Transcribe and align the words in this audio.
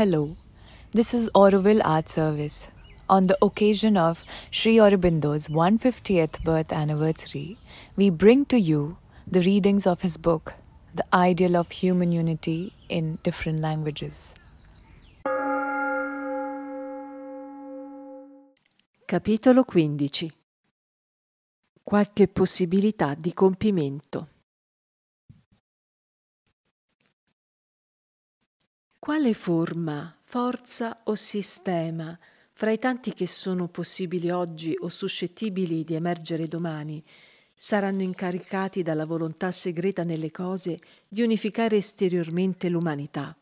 Hello, 0.00 0.34
this 0.94 1.12
is 1.12 1.28
Auroville 1.34 1.82
Art 1.84 2.08
Service. 2.08 2.68
On 3.10 3.26
the 3.26 3.36
occasion 3.42 3.98
of 3.98 4.24
Sri 4.50 4.76
Aurobindo's 4.76 5.48
150th 5.48 6.42
birth 6.42 6.72
anniversary, 6.72 7.58
we 7.98 8.08
bring 8.08 8.46
to 8.46 8.58
you 8.58 8.96
the 9.30 9.42
readings 9.42 9.86
of 9.86 10.00
his 10.00 10.16
book, 10.16 10.54
The 10.94 11.04
Ideal 11.12 11.54
of 11.54 11.70
Human 11.70 12.12
Unity 12.12 12.72
in 12.88 13.18
Different 13.22 13.60
Languages. 13.60 14.32
Capitolo 19.06 19.64
15 19.64 20.30
Qualche 21.84 22.26
possibilità 22.26 23.14
di 23.14 23.34
compimento. 23.34 24.28
Quale 29.10 29.34
forma, 29.34 30.16
forza 30.22 31.00
o 31.06 31.16
sistema, 31.16 32.16
fra 32.52 32.70
i 32.70 32.78
tanti 32.78 33.12
che 33.12 33.26
sono 33.26 33.66
possibili 33.66 34.30
oggi 34.30 34.76
o 34.78 34.88
suscettibili 34.88 35.82
di 35.82 35.96
emergere 35.96 36.46
domani, 36.46 37.04
saranno 37.52 38.02
incaricati 38.02 38.84
dalla 38.84 39.06
volontà 39.06 39.50
segreta 39.50 40.04
nelle 40.04 40.30
cose 40.30 40.78
di 41.08 41.22
unificare 41.22 41.76
esteriormente 41.76 42.68
l'umanità? 42.68 43.36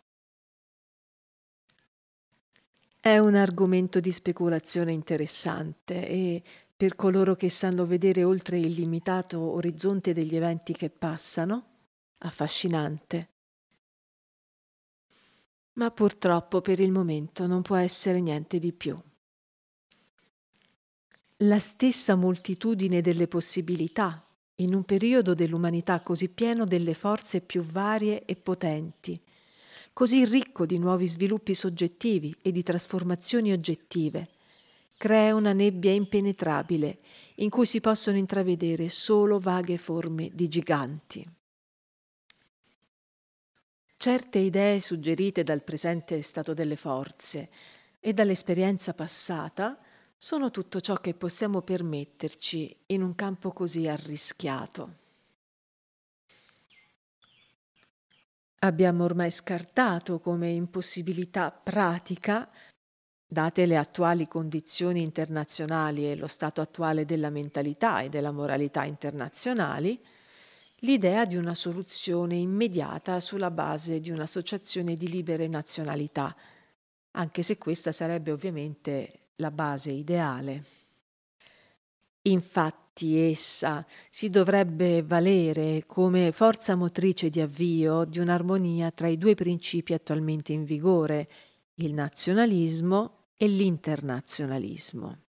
È 2.98 3.19
un 3.19 3.34
argomento 3.34 4.00
di 4.00 4.10
speculazione 4.10 4.92
interessante 4.92 6.08
e, 6.08 6.42
per 6.74 6.96
coloro 6.96 7.34
che 7.34 7.50
sanno 7.50 7.84
vedere 7.84 8.24
oltre 8.24 8.58
il 8.58 8.72
limitato 8.72 9.38
orizzonte 9.38 10.14
degli 10.14 10.34
eventi 10.34 10.72
che 10.72 10.88
passano, 10.88 11.66
affascinante 12.20 13.32
ma 15.78 15.90
purtroppo 15.92 16.60
per 16.60 16.80
il 16.80 16.90
momento 16.90 17.46
non 17.46 17.62
può 17.62 17.76
essere 17.76 18.20
niente 18.20 18.58
di 18.58 18.72
più. 18.72 18.96
La 21.42 21.60
stessa 21.60 22.16
moltitudine 22.16 23.00
delle 23.00 23.28
possibilità, 23.28 24.24
in 24.56 24.74
un 24.74 24.82
periodo 24.82 25.34
dell'umanità 25.34 26.00
così 26.00 26.28
pieno 26.30 26.64
delle 26.64 26.94
forze 26.94 27.40
più 27.40 27.62
varie 27.62 28.24
e 28.24 28.34
potenti, 28.34 29.20
così 29.92 30.24
ricco 30.24 30.66
di 30.66 30.78
nuovi 30.78 31.06
sviluppi 31.06 31.54
soggettivi 31.54 32.34
e 32.42 32.50
di 32.50 32.64
trasformazioni 32.64 33.52
oggettive, 33.52 34.30
crea 34.96 35.32
una 35.36 35.52
nebbia 35.52 35.92
impenetrabile 35.92 36.98
in 37.36 37.50
cui 37.50 37.66
si 37.66 37.80
possono 37.80 38.16
intravedere 38.16 38.88
solo 38.88 39.38
vaghe 39.38 39.78
forme 39.78 40.28
di 40.32 40.48
giganti. 40.48 41.38
Certe 44.00 44.38
idee 44.38 44.78
suggerite 44.78 45.42
dal 45.42 45.64
presente 45.64 46.22
stato 46.22 46.54
delle 46.54 46.77
forze 46.77 47.48
e 47.98 48.12
dall'esperienza 48.12 48.94
passata 48.94 49.77
sono 50.16 50.52
tutto 50.52 50.80
ciò 50.80 50.94
che 51.00 51.14
possiamo 51.14 51.62
permetterci 51.62 52.84
in 52.86 53.02
un 53.02 53.16
campo 53.16 53.50
così 53.50 53.88
arrischiato. 53.88 54.94
Abbiamo 58.60 59.02
ormai 59.02 59.32
scartato 59.32 60.20
come 60.20 60.50
impossibilità 60.50 61.50
pratica, 61.50 62.48
date 63.27 63.66
le 63.66 63.77
attuali 63.77 64.28
condizioni 64.28 65.02
internazionali 65.02 66.08
e 66.08 66.14
lo 66.14 66.28
stato 66.28 66.60
attuale 66.60 67.05
della 67.05 67.30
mentalità 67.30 68.02
e 68.02 68.08
della 68.08 68.30
moralità 68.30 68.84
internazionali, 68.84 70.00
l'idea 70.80 71.24
di 71.24 71.36
una 71.36 71.54
soluzione 71.54 72.36
immediata 72.36 73.20
sulla 73.20 73.50
base 73.50 74.00
di 74.00 74.10
un'associazione 74.10 74.94
di 74.94 75.08
libere 75.08 75.48
nazionalità, 75.48 76.34
anche 77.12 77.42
se 77.42 77.58
questa 77.58 77.92
sarebbe 77.92 78.30
ovviamente 78.30 79.30
la 79.36 79.50
base 79.50 79.90
ideale. 79.90 80.64
Infatti 82.22 83.18
essa 83.18 83.86
si 84.11 84.28
dovrebbe 84.28 85.02
valere 85.02 85.84
come 85.86 86.33
forza 86.33 86.74
motrice 86.74 87.30
di 87.30 87.40
avvio 87.40 88.05
di 88.05 88.18
un'armonia 88.18 88.90
tra 88.90 89.08
i 89.08 89.17
due 89.17 89.34
principi 89.34 89.94
attualmente 89.94 90.52
in 90.52 90.64
vigore, 90.64 91.28
il 91.77 91.94
nazionalismo 91.94 93.28
e 93.36 93.46
l'internazionalismo. 93.46 95.27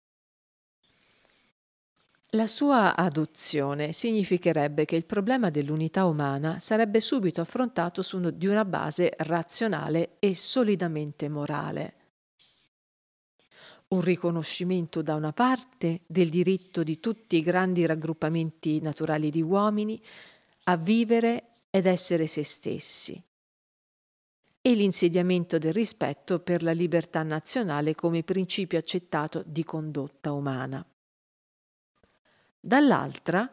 La 2.36 2.46
sua 2.46 2.94
adozione 2.94 3.94
significherebbe 3.94 4.84
che 4.84 4.94
il 4.94 5.06
problema 5.06 5.48
dell'unità 5.48 6.04
umana 6.04 6.58
sarebbe 6.58 7.00
subito 7.00 7.40
affrontato 7.40 8.02
su 8.02 8.20
di 8.36 8.46
una 8.46 8.66
base 8.66 9.14
razionale 9.20 10.16
e 10.18 10.34
solidamente 10.34 11.30
morale. 11.30 11.94
Un 13.88 14.02
riconoscimento 14.02 15.00
da 15.00 15.14
una 15.14 15.32
parte 15.32 16.02
del 16.06 16.28
diritto 16.28 16.82
di 16.82 17.00
tutti 17.00 17.36
i 17.36 17.40
grandi 17.40 17.86
raggruppamenti 17.86 18.82
naturali 18.82 19.30
di 19.30 19.40
uomini 19.40 19.98
a 20.64 20.76
vivere 20.76 21.52
ed 21.70 21.86
essere 21.86 22.26
se 22.26 22.44
stessi 22.44 23.18
e 24.60 24.74
l'insediamento 24.74 25.56
del 25.56 25.72
rispetto 25.72 26.40
per 26.40 26.62
la 26.62 26.72
libertà 26.72 27.22
nazionale 27.22 27.94
come 27.94 28.22
principio 28.22 28.76
accettato 28.76 29.42
di 29.46 29.64
condotta 29.64 30.32
umana 30.32 30.86
dall'altra 32.66 33.48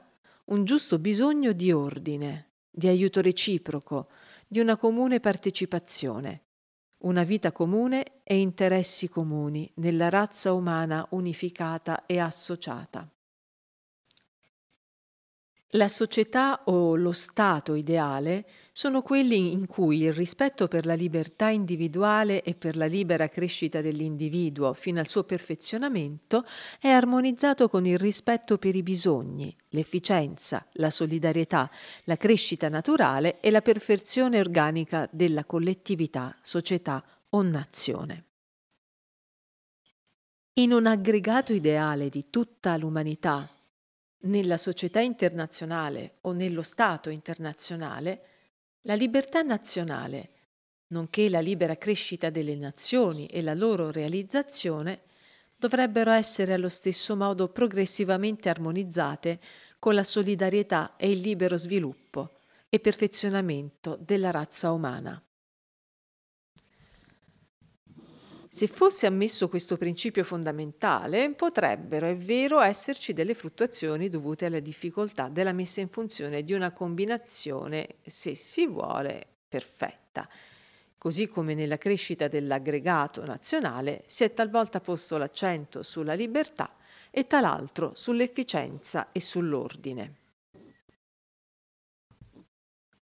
un 0.45 0.65
giusto 0.65 0.97
bisogno 0.97 1.51
di 1.51 1.71
ordine, 1.71 2.53
di 2.71 2.87
aiuto 2.87 3.21
reciproco, 3.21 4.09
di 4.47 4.59
una 4.59 4.75
comune 4.75 5.19
partecipazione, 5.19 6.41
una 7.03 7.21
vita 7.21 7.51
comune 7.51 8.21
e 8.23 8.39
interessi 8.39 9.07
comuni 9.09 9.71
nella 9.75 10.09
razza 10.09 10.51
umana 10.53 11.05
unificata 11.11 12.07
e 12.07 12.17
associata. 12.17 13.07
La 15.75 15.87
società 15.87 16.61
o 16.65 16.95
lo 16.95 17.11
Stato 17.11 17.73
ideale 17.73 18.45
sono 18.71 19.01
quelli 19.01 19.51
in 19.51 19.65
cui 19.65 20.01
il 20.03 20.13
rispetto 20.13 20.67
per 20.67 20.85
la 20.85 20.93
libertà 20.93 21.49
individuale 21.49 22.43
e 22.43 22.53
per 22.53 22.77
la 22.77 22.85
libera 22.85 23.27
crescita 23.27 23.81
dell'individuo 23.81 24.73
fino 24.73 24.99
al 24.99 25.07
suo 25.07 25.23
perfezionamento 25.23 26.45
è 26.79 26.89
armonizzato 26.89 27.69
con 27.69 27.87
il 27.87 27.97
rispetto 27.97 28.59
per 28.59 28.75
i 28.75 28.83
bisogni, 28.83 29.51
l'efficienza, 29.69 30.63
la 30.73 30.91
solidarietà, 30.91 31.71
la 32.03 32.17
crescita 32.17 32.69
naturale 32.69 33.39
e 33.39 33.49
la 33.49 33.61
perfezione 33.63 34.39
organica 34.39 35.09
della 35.11 35.43
collettività, 35.43 36.37
società 36.43 37.03
o 37.29 37.41
nazione. 37.41 38.25
In 40.57 40.71
un 40.71 40.85
aggregato 40.85 41.51
ideale 41.51 42.09
di 42.09 42.29
tutta 42.29 42.77
l'umanità 42.77 43.49
nella 44.23 44.57
società 44.57 44.99
internazionale 44.99 46.17
o 46.21 46.31
nello 46.31 46.61
Stato 46.61 47.09
internazionale, 47.09 48.25
la 48.81 48.95
libertà 48.95 49.41
nazionale, 49.41 50.29
nonché 50.87 51.29
la 51.29 51.39
libera 51.39 51.77
crescita 51.77 52.29
delle 52.29 52.55
nazioni 52.55 53.25
e 53.27 53.41
la 53.41 53.53
loro 53.53 53.91
realizzazione, 53.91 55.01
dovrebbero 55.57 56.11
essere 56.11 56.53
allo 56.53 56.69
stesso 56.69 57.15
modo 57.15 57.47
progressivamente 57.47 58.49
armonizzate 58.49 59.39
con 59.79 59.95
la 59.95 60.03
solidarietà 60.03 60.95
e 60.97 61.09
il 61.11 61.21
libero 61.21 61.57
sviluppo 61.57 62.39
e 62.69 62.79
perfezionamento 62.79 63.97
della 63.99 64.31
razza 64.31 64.71
umana. 64.71 65.21
Se 68.55 68.67
fosse 68.67 69.07
ammesso 69.07 69.49
questo 69.49 69.77
principio 69.77 70.23
fondamentale, 70.23 71.31
potrebbero, 71.31 72.05
è 72.05 72.15
vero, 72.15 72.61
esserci 72.61 73.11
delle 73.11 73.33
fluttuazioni 73.33 74.09
dovute 74.09 74.45
alla 74.45 74.59
difficoltà 74.59 75.27
della 75.27 75.53
messa 75.53 75.81
in 75.81 75.89
funzione 75.89 76.43
di 76.43 76.53
una 76.53 76.71
combinazione, 76.71 77.95
se 78.05 78.35
si 78.35 78.67
vuole, 78.67 79.25
perfetta. 79.49 80.29
Così 80.99 81.29
come 81.29 81.55
nella 81.55 81.79
crescita 81.79 82.27
dell'aggregato 82.27 83.25
nazionale 83.25 84.03
si 84.05 84.23
è 84.23 84.31
talvolta 84.35 84.79
posto 84.79 85.17
l'accento 85.17 85.81
sulla 85.81 86.13
libertà 86.13 86.75
e 87.09 87.25
tal'altro 87.25 87.93
sull'efficienza 87.95 89.11
e 89.11 89.19
sull'ordine. 89.19 90.22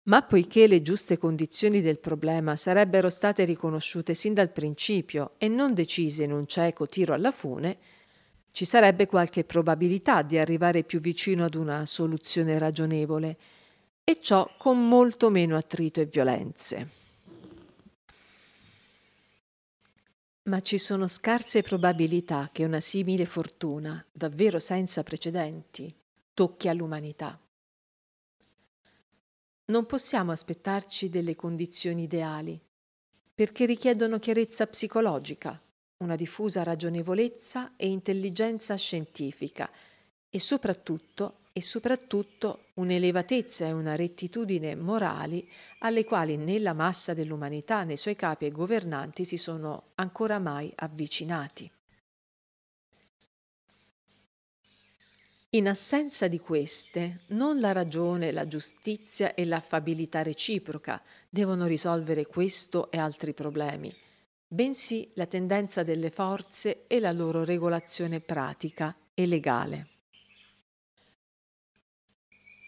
Ma 0.08 0.22
poiché 0.22 0.68
le 0.68 0.82
giuste 0.82 1.18
condizioni 1.18 1.82
del 1.82 2.00
problema 2.00 2.56
sarebbero 2.56 3.10
state 3.10 3.44
riconosciute 3.44 4.14
sin 4.14 4.34
dal 4.34 4.52
principio 4.52 5.34
e 5.38 5.50
non 5.50 5.74
decise 5.74 6.24
in 6.24 6.32
un 6.32 6.48
cieco 6.48 6.86
tiro 6.86 7.14
alla 7.14 7.32
fune, 7.32 7.78
ci 8.52 8.64
sarebbe 8.64 9.06
qualche 9.06 9.44
probabilità 9.44 10.22
di 10.22 10.38
arrivare 10.38 10.84
più 10.84 11.00
vicino 11.00 11.46
ad 11.46 11.56
una 11.56 11.86
soluzione 11.86 12.58
ragionevole, 12.58 13.38
e 14.10 14.22
ciò 14.22 14.50
con 14.58 14.88
molto 14.88 15.30
meno 15.30 15.58
attrito 15.58 16.00
e 16.00 16.06
violenze. 16.06 16.90
Ma 20.44 20.62
ci 20.62 20.78
sono 20.78 21.10
scarse 21.10 21.62
probabilità 21.62 22.50
che 22.54 22.64
una 22.64 22.80
simile 22.80 23.26
fortuna, 23.26 24.04
davvero 24.10 24.60
senza 24.60 25.04
precedenti, 25.04 25.94
tocchi 26.34 26.70
all'umanità. 26.70 27.38
Non 29.70 29.86
possiamo 29.86 30.32
aspettarci 30.32 31.10
delle 31.10 31.36
condizioni 31.36 32.04
ideali. 32.04 32.60
perché 33.38 33.68
richiedono 33.68 34.18
chiarezza 34.18 34.66
psicologica, 34.66 35.62
una 35.98 36.16
diffusa 36.16 36.64
ragionevolezza 36.64 37.74
e 37.76 37.88
intelligenza 37.88 38.76
scientifica 38.76 39.70
e 40.28 40.40
soprattutto, 40.40 41.42
e 41.54 41.62
soprattutto 41.62 42.70
un'elevatezza 42.74 43.68
e 43.68 43.74
una 43.74 43.96
rettitudine 43.96 44.74
morali 44.74 45.48
alle 45.82 46.04
quali 46.04 46.36
nella 46.36 46.74
massa 46.74 47.14
dell'umanità, 47.14 47.84
nei 47.84 47.96
suoi 47.96 48.16
capi 48.16 48.46
e 48.46 48.52
governanti 48.52 49.24
si 49.24 49.38
sono 49.38 49.92
ancora 49.94 50.40
mai 50.40 50.74
avvicinati. 50.78 51.70
In 55.52 55.68
assenza 55.68 56.28
di 56.28 56.40
queste, 56.40 57.22
non 57.30 57.60
la 57.60 57.72
ragione, 57.72 58.32
la 58.32 58.48
giustizia 58.48 59.34
e 59.34 59.46
l'affabilità 59.46 60.22
reciproca 60.22 61.02
devono 61.30 61.66
risolvere 61.66 62.26
questo 62.26 62.92
e 62.92 62.98
altri 62.98 63.34
problemi 63.34 63.94
bensì 64.48 65.12
la 65.16 65.26
tendenza 65.26 65.84
delle 65.84 66.10
forze 66.10 66.88
e 66.88 67.00
la 67.00 67.12
loro 67.12 67.44
regolazione 67.44 68.22
pratica 68.22 68.96
e 69.14 69.26
legale. 69.26 69.88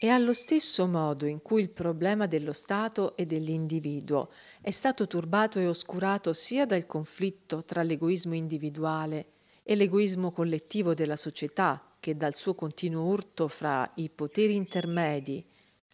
E 0.02 0.08
allo 0.08 0.34
stesso 0.34 0.88
modo 0.88 1.26
in 1.26 1.42
cui 1.42 1.62
il 1.62 1.70
problema 1.70 2.26
dello 2.26 2.54
Stato 2.54 3.18
e 3.18 3.26
dell'individuo 3.26 4.32
è 4.62 4.72
stato 4.72 5.08
turbato 5.08 5.60
e 5.60 5.68
oscurato 5.68 6.32
sia 6.32 6.66
dal 6.66 6.86
conflitto 6.86 7.64
tra 7.64 7.84
l'egoismo 7.84 8.34
individuale 8.34 9.32
e 9.62 9.76
l'egoismo 9.76 10.32
collettivo 10.32 10.94
della 10.94 11.18
società 11.18 11.84
che 12.00 12.16
dal 12.16 12.36
suo 12.36 12.56
continuo 12.56 13.06
urto 13.06 13.48
fra 13.48 13.90
i 13.96 14.10
poteri 14.10 14.56
intermedi 14.56 15.46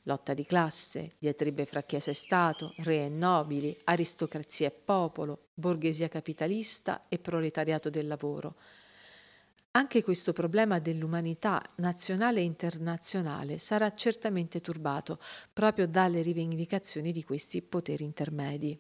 lotta 0.06 0.34
di 0.34 0.46
classe, 0.46 1.14
diatribe 1.18 1.66
fra 1.66 1.82
Chiesa 1.82 2.12
e 2.12 2.14
Stato, 2.14 2.74
re 2.78 3.06
e 3.06 3.10
nobili, 3.10 3.76
aristocrazia 3.86 4.68
e 4.68 4.72
popolo, 4.72 5.48
borghesia 5.54 6.08
capitalista 6.08 7.06
e 7.08 7.20
proletariato 7.20 7.90
del 7.90 8.08
lavoro. 8.08 8.56
Anche 9.72 10.04
questo 10.04 10.32
problema 10.32 10.80
dell'umanità 10.80 11.62
nazionale 11.78 12.40
e 12.40 12.44
internazionale 12.44 13.58
sarà 13.58 13.94
certamente 13.94 14.62
turbato 14.62 15.20
proprio 15.52 15.88
dalle 15.88 16.22
rivendicazioni 16.22 17.12
di 17.12 17.24
questi 17.24 17.62
poteri 17.62 18.04
intermedi. 18.04 18.80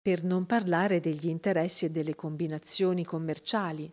Per 0.00 0.22
non 0.22 0.46
parlare 0.46 1.00
degli 1.00 1.26
interessi 1.26 1.84
e 1.84 1.90
delle 1.90 2.14
combinazioni 2.14 3.04
commerciali, 3.04 3.92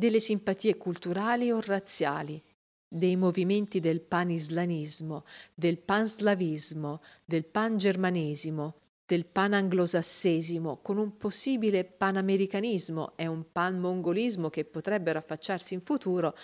delle 0.00 0.18
simpatie 0.18 0.78
culturali 0.78 1.50
o 1.52 1.60
razziali, 1.60 2.42
dei 2.88 3.16
movimenti 3.16 3.80
del 3.80 4.00
panislanismo, 4.00 5.26
del 5.52 5.76
panslavismo, 5.76 7.02
del 7.22 7.44
pangermanesimo, 7.44 8.76
del 9.04 9.26
pananglosassesimo, 9.26 10.78
con 10.80 10.96
un 10.96 11.18
possibile 11.18 11.84
panamericanismo 11.84 13.12
e 13.14 13.26
un 13.26 13.52
panmongolismo 13.52 14.48
che 14.48 14.64
potrebbero 14.64 15.18
affacciarsi 15.18 15.74
in 15.74 15.82
futuro, 15.82 16.34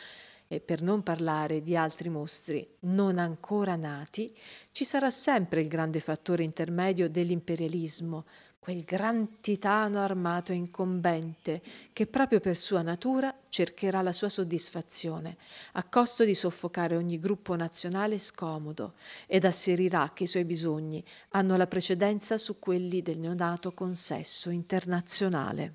e 0.48 0.60
per 0.60 0.82
non 0.82 1.02
parlare 1.02 1.62
di 1.62 1.74
altri 1.74 2.10
mostri 2.10 2.76
non 2.80 3.16
ancora 3.16 3.74
nati, 3.74 4.36
ci 4.70 4.84
sarà 4.84 5.08
sempre 5.08 5.62
il 5.62 5.68
grande 5.68 6.00
fattore 6.00 6.44
intermedio 6.44 7.08
dell'imperialismo, 7.08 8.26
quel 8.58 8.82
gran 8.82 9.40
titano 9.40 10.00
armato 10.00 10.50
e 10.50 10.56
incombente 10.56 11.62
che 11.92 12.06
proprio 12.06 12.40
per 12.40 12.56
sua 12.56 12.82
natura 12.82 13.32
cercherà 13.48 14.02
la 14.02 14.12
sua 14.12 14.28
soddisfazione, 14.28 15.36
a 15.72 15.84
costo 15.84 16.24
di 16.24 16.34
soffocare 16.34 16.96
ogni 16.96 17.20
gruppo 17.20 17.54
nazionale 17.54 18.18
scomodo 18.18 18.94
ed 19.26 19.44
asserirà 19.44 20.10
che 20.12 20.24
i 20.24 20.26
suoi 20.26 20.44
bisogni 20.44 21.04
hanno 21.30 21.56
la 21.56 21.66
precedenza 21.66 22.38
su 22.38 22.58
quelli 22.58 23.02
del 23.02 23.18
neonato 23.18 23.72
consesso 23.72 24.50
internazionale. 24.50 25.74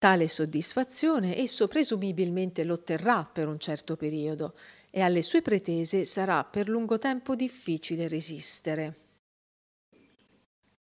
Tale 0.00 0.28
soddisfazione 0.28 1.36
esso 1.36 1.68
presumibilmente 1.68 2.64
l'otterrà 2.64 3.22
per 3.30 3.48
un 3.48 3.58
certo 3.58 3.96
periodo 3.96 4.54
e 4.90 5.02
alle 5.02 5.20
sue 5.20 5.42
pretese 5.42 6.06
sarà 6.06 6.42
per 6.42 6.70
lungo 6.70 6.96
tempo 6.96 7.34
difficile 7.36 8.08
resistere. 8.08 9.09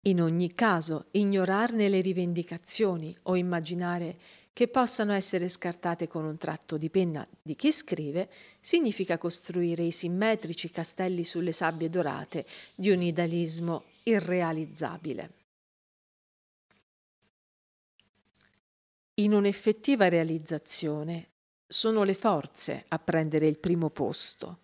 In 0.06 0.20
ogni 0.20 0.52
caso, 0.54 1.06
ignorarne 1.12 1.88
le 1.88 2.00
rivendicazioni 2.00 3.16
o 3.22 3.36
immaginare 3.36 4.18
che 4.52 4.66
possano 4.66 5.12
essere 5.12 5.48
scartate 5.48 6.08
con 6.08 6.24
un 6.24 6.36
tratto 6.38 6.76
di 6.76 6.90
penna 6.90 7.26
di 7.40 7.54
chi 7.54 7.70
scrive 7.70 8.28
significa 8.60 9.16
costruire 9.16 9.84
i 9.84 9.92
simmetrici 9.92 10.70
castelli 10.70 11.22
sulle 11.22 11.52
sabbie 11.52 11.88
dorate 11.88 12.44
di 12.74 12.90
un 12.90 13.00
idealismo 13.00 13.84
irrealizzabile. 14.02 15.34
In 19.14 19.34
un'effettiva 19.34 20.08
realizzazione 20.08 21.28
sono 21.64 22.02
le 22.02 22.14
forze 22.14 22.86
a 22.88 22.98
prendere 22.98 23.46
il 23.46 23.58
primo 23.58 23.88
posto. 23.88 24.58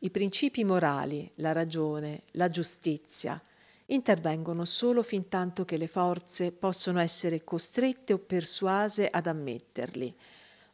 I 0.00 0.10
principi 0.10 0.64
morali, 0.64 1.30
la 1.36 1.52
ragione, 1.52 2.24
la 2.32 2.50
giustizia, 2.50 3.40
intervengono 3.90 4.64
solo 4.64 5.02
fin 5.02 5.28
tanto 5.28 5.64
che 5.64 5.76
le 5.76 5.86
forze 5.86 6.52
possono 6.52 7.00
essere 7.00 7.44
costrette 7.44 8.12
o 8.12 8.18
persuase 8.18 9.08
ad 9.08 9.26
ammetterli, 9.26 10.16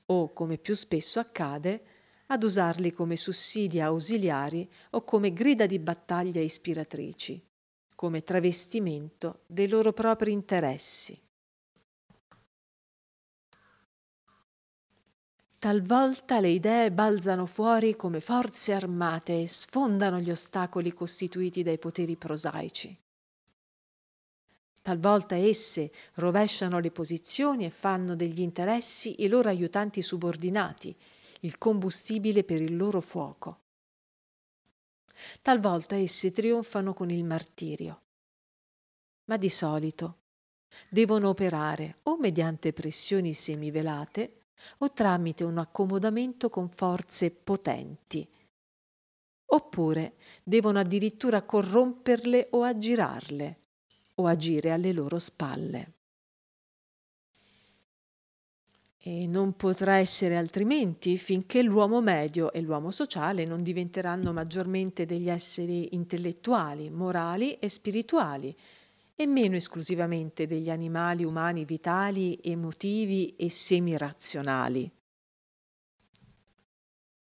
o, 0.07 0.33
come 0.33 0.59
più 0.59 0.75
spesso 0.75 1.19
accade, 1.19 1.85
ad 2.27 2.43
usarli 2.43 2.91
come 2.93 3.17
sussidi 3.17 3.81
ausiliari 3.81 4.69
o 4.91 5.03
come 5.03 5.33
grida 5.33 5.67
di 5.67 5.79
battaglia 5.79 6.41
ispiratrici, 6.41 7.43
come 7.95 8.23
travestimento 8.23 9.41
dei 9.47 9.69
loro 9.69 9.93
propri 9.93 10.33
interessi. 10.33 11.19
Talvolta 15.59 16.39
le 16.39 16.49
idee 16.49 16.93
balzano 16.93 17.47
fuori 17.47 17.97
come 17.97 18.21
forze 18.21 18.73
armate 18.73 19.41
e 19.41 19.49
sfondano 19.49 20.21
gli 20.21 20.31
ostacoli 20.31 20.93
costituiti 20.93 21.63
dai 21.63 21.79
poteri 21.79 22.15
prosaici. 22.17 23.05
Talvolta 24.87 25.35
esse 25.35 25.91
rovesciano 26.15 26.79
le 26.79 26.93
posizioni 26.93 27.65
e 27.65 27.71
fanno 27.71 28.15
degli 28.15 28.41
interessi 28.41 29.25
i 29.25 29.27
loro 29.27 29.49
aiutanti 29.49 30.01
subordinati, 30.01 30.97
il 31.41 31.59
combustibile 31.59 32.45
per 32.45 32.63
il 32.63 32.77
loro 32.77 33.01
fuoco. 33.01 33.63
Talvolta 35.43 35.97
esse 35.97 36.31
trionfano 36.31 36.95
con 36.95 37.11
il 37.11 37.25
martirio. 37.25 38.03
Ma 39.25 39.37
di 39.37 39.49
solito 39.49 40.19
devono 40.89 41.31
operare 41.31 41.99
o 42.05 42.17
mediante 42.17 42.73
pressioni 42.73 43.35
semivelate 43.35 44.43
o 44.79 44.93
tramite 44.93 45.43
un 45.43 45.59
accomodamento 45.59 46.49
con 46.49 46.69
forze 46.69 47.33
potenti, 47.33 48.25
oppure 49.47 50.15
devono 50.45 50.79
addirittura 50.79 51.43
corromperle 51.43 52.47
o 52.53 52.63
aggirarle 52.63 53.65
o 54.17 54.27
agire 54.27 54.73
alle 54.73 54.93
loro 54.93 55.19
spalle. 55.19 55.93
E 58.99 59.27
non 59.27 59.55
potrà 59.55 59.97
essere 59.99 60.37
altrimenti 60.37 61.17
finché 61.17 61.63
l'uomo 61.63 62.01
medio 62.01 62.53
e 62.53 62.61
l'uomo 62.61 62.91
sociale 62.91 63.45
non 63.45 63.63
diventeranno 63.63 64.33
maggiormente 64.33 65.07
degli 65.07 65.31
esseri 65.31 65.95
intellettuali, 65.95 66.91
morali 66.91 67.55
e 67.55 67.69
spirituali, 67.69 68.57
e 69.15 69.27
meno 69.27 69.57
esclusivamente 69.57 70.47
degli 70.47 70.71
animali 70.71 71.25
umani 71.25 71.65
vitali, 71.65 72.39
emotivi 72.43 73.35
e 73.37 73.49
semirazionali. 73.49 74.96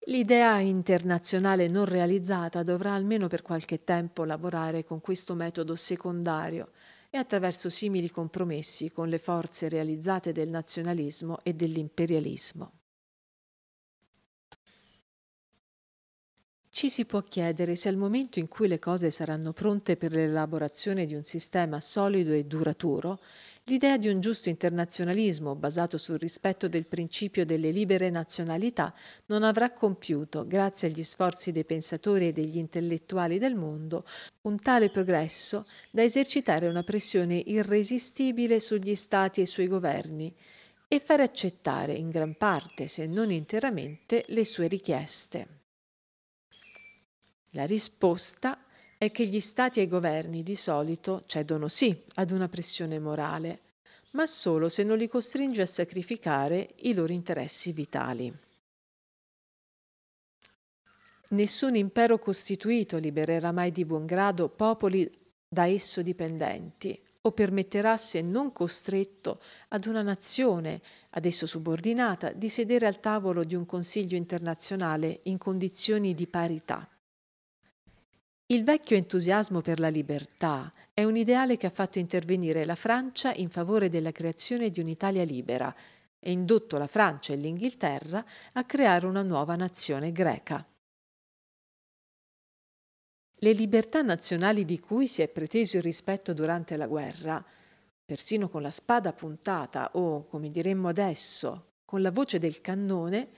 L'idea 0.06 0.60
internazionale 0.60 1.66
non 1.66 1.86
realizzata 1.86 2.62
dovrà 2.62 2.92
almeno 2.92 3.26
per 3.26 3.40
qualche 3.40 3.84
tempo 3.84 4.24
lavorare 4.24 4.84
con 4.84 5.00
questo 5.00 5.34
metodo 5.34 5.76
secondario 5.76 6.72
e 7.08 7.16
attraverso 7.16 7.70
simili 7.70 8.10
compromessi 8.10 8.90
con 8.90 9.08
le 9.08 9.18
forze 9.18 9.68
realizzate 9.68 10.32
del 10.32 10.50
nazionalismo 10.50 11.38
e 11.42 11.54
dell'imperialismo. 11.54 12.72
Ci 16.68 16.90
si 16.90 17.04
può 17.04 17.22
chiedere 17.22 17.76
se 17.76 17.88
al 17.88 17.96
momento 17.96 18.40
in 18.40 18.48
cui 18.48 18.66
le 18.66 18.80
cose 18.80 19.12
saranno 19.12 19.52
pronte 19.52 19.96
per 19.96 20.10
l'elaborazione 20.10 21.06
di 21.06 21.14
un 21.14 21.22
sistema 21.22 21.80
solido 21.80 22.32
e 22.32 22.44
duraturo, 22.44 23.20
L'idea 23.68 23.96
di 23.96 24.08
un 24.08 24.20
giusto 24.20 24.50
internazionalismo 24.50 25.54
basato 25.54 25.96
sul 25.96 26.18
rispetto 26.18 26.68
del 26.68 26.84
principio 26.84 27.46
delle 27.46 27.70
libere 27.70 28.10
nazionalità 28.10 28.92
non 29.26 29.42
avrà 29.42 29.72
compiuto, 29.72 30.46
grazie 30.46 30.88
agli 30.88 31.02
sforzi 31.02 31.50
dei 31.50 31.64
pensatori 31.64 32.28
e 32.28 32.32
degli 32.32 32.58
intellettuali 32.58 33.38
del 33.38 33.54
mondo, 33.54 34.04
un 34.42 34.60
tale 34.60 34.90
progresso 34.90 35.66
da 35.90 36.02
esercitare 36.02 36.68
una 36.68 36.82
pressione 36.82 37.36
irresistibile 37.36 38.60
sugli 38.60 38.94
stati 38.94 39.40
e 39.40 39.46
sui 39.46 39.66
governi 39.66 40.34
e 40.86 41.00
fare 41.00 41.22
accettare 41.22 41.94
in 41.94 42.10
gran 42.10 42.36
parte, 42.36 42.86
se 42.86 43.06
non 43.06 43.30
interamente, 43.30 44.26
le 44.28 44.44
sue 44.44 44.68
richieste. 44.68 45.48
La 47.52 47.64
risposta 47.64 48.58
è 48.98 49.10
che 49.10 49.26
gli 49.26 49.40
stati 49.40 49.80
e 49.80 49.84
i 49.84 49.88
governi 49.88 50.42
di 50.42 50.56
solito 50.56 51.24
cedono 51.26 51.68
sì 51.68 52.04
ad 52.14 52.30
una 52.30 52.48
pressione 52.48 52.98
morale, 52.98 53.60
ma 54.12 54.26
solo 54.26 54.68
se 54.68 54.82
non 54.82 54.98
li 54.98 55.08
costringe 55.08 55.62
a 55.62 55.66
sacrificare 55.66 56.74
i 56.82 56.94
loro 56.94 57.12
interessi 57.12 57.72
vitali. 57.72 58.32
Nessun 61.28 61.74
impero 61.74 62.18
costituito 62.18 62.98
libererà 62.98 63.50
mai 63.50 63.72
di 63.72 63.84
buon 63.84 64.06
grado 64.06 64.48
popoli 64.48 65.10
da 65.48 65.66
esso 65.66 66.00
dipendenti 66.02 67.00
o 67.22 67.32
permetterà, 67.32 67.96
se 67.96 68.20
non 68.20 68.52
costretto, 68.52 69.40
ad 69.68 69.86
una 69.86 70.02
nazione 70.02 70.80
ad 71.10 71.24
esso 71.24 71.46
subordinata 71.46 72.32
di 72.32 72.50
sedere 72.50 72.86
al 72.86 73.00
tavolo 73.00 73.44
di 73.44 73.54
un 73.54 73.64
Consiglio 73.64 74.16
internazionale 74.16 75.20
in 75.24 75.38
condizioni 75.38 76.14
di 76.14 76.26
parità. 76.26 76.86
Il 78.48 78.62
vecchio 78.62 78.96
entusiasmo 78.96 79.62
per 79.62 79.80
la 79.80 79.88
libertà 79.88 80.70
è 80.92 81.02
un 81.02 81.16
ideale 81.16 81.56
che 81.56 81.66
ha 81.66 81.70
fatto 81.70 81.98
intervenire 81.98 82.66
la 82.66 82.74
Francia 82.74 83.32
in 83.32 83.48
favore 83.48 83.88
della 83.88 84.12
creazione 84.12 84.68
di 84.68 84.80
un'Italia 84.80 85.24
libera 85.24 85.74
e 86.18 86.30
indotto 86.30 86.76
la 86.76 86.86
Francia 86.86 87.32
e 87.32 87.36
l'Inghilterra 87.36 88.22
a 88.52 88.64
creare 88.64 89.06
una 89.06 89.22
nuova 89.22 89.56
nazione 89.56 90.12
greca. 90.12 90.62
Le 93.36 93.52
libertà 93.52 94.02
nazionali 94.02 94.66
di 94.66 94.78
cui 94.78 95.08
si 95.08 95.22
è 95.22 95.28
preteso 95.28 95.78
il 95.78 95.82
rispetto 95.82 96.34
durante 96.34 96.76
la 96.76 96.86
guerra, 96.86 97.42
persino 98.04 98.50
con 98.50 98.60
la 98.60 98.70
spada 98.70 99.14
puntata 99.14 99.92
o, 99.94 100.26
come 100.26 100.50
diremmo 100.50 100.88
adesso, 100.88 101.76
con 101.86 102.02
la 102.02 102.10
voce 102.10 102.38
del 102.38 102.60
cannone, 102.60 103.28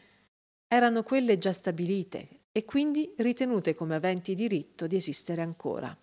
erano 0.66 1.04
quelle 1.04 1.38
già 1.38 1.52
stabilite 1.52 2.35
e 2.56 2.64
quindi 2.64 3.12
ritenute 3.18 3.74
come 3.74 3.94
aventi 3.94 4.34
diritto 4.34 4.86
di 4.86 4.96
esistere 4.96 5.42
ancora. 5.42 5.94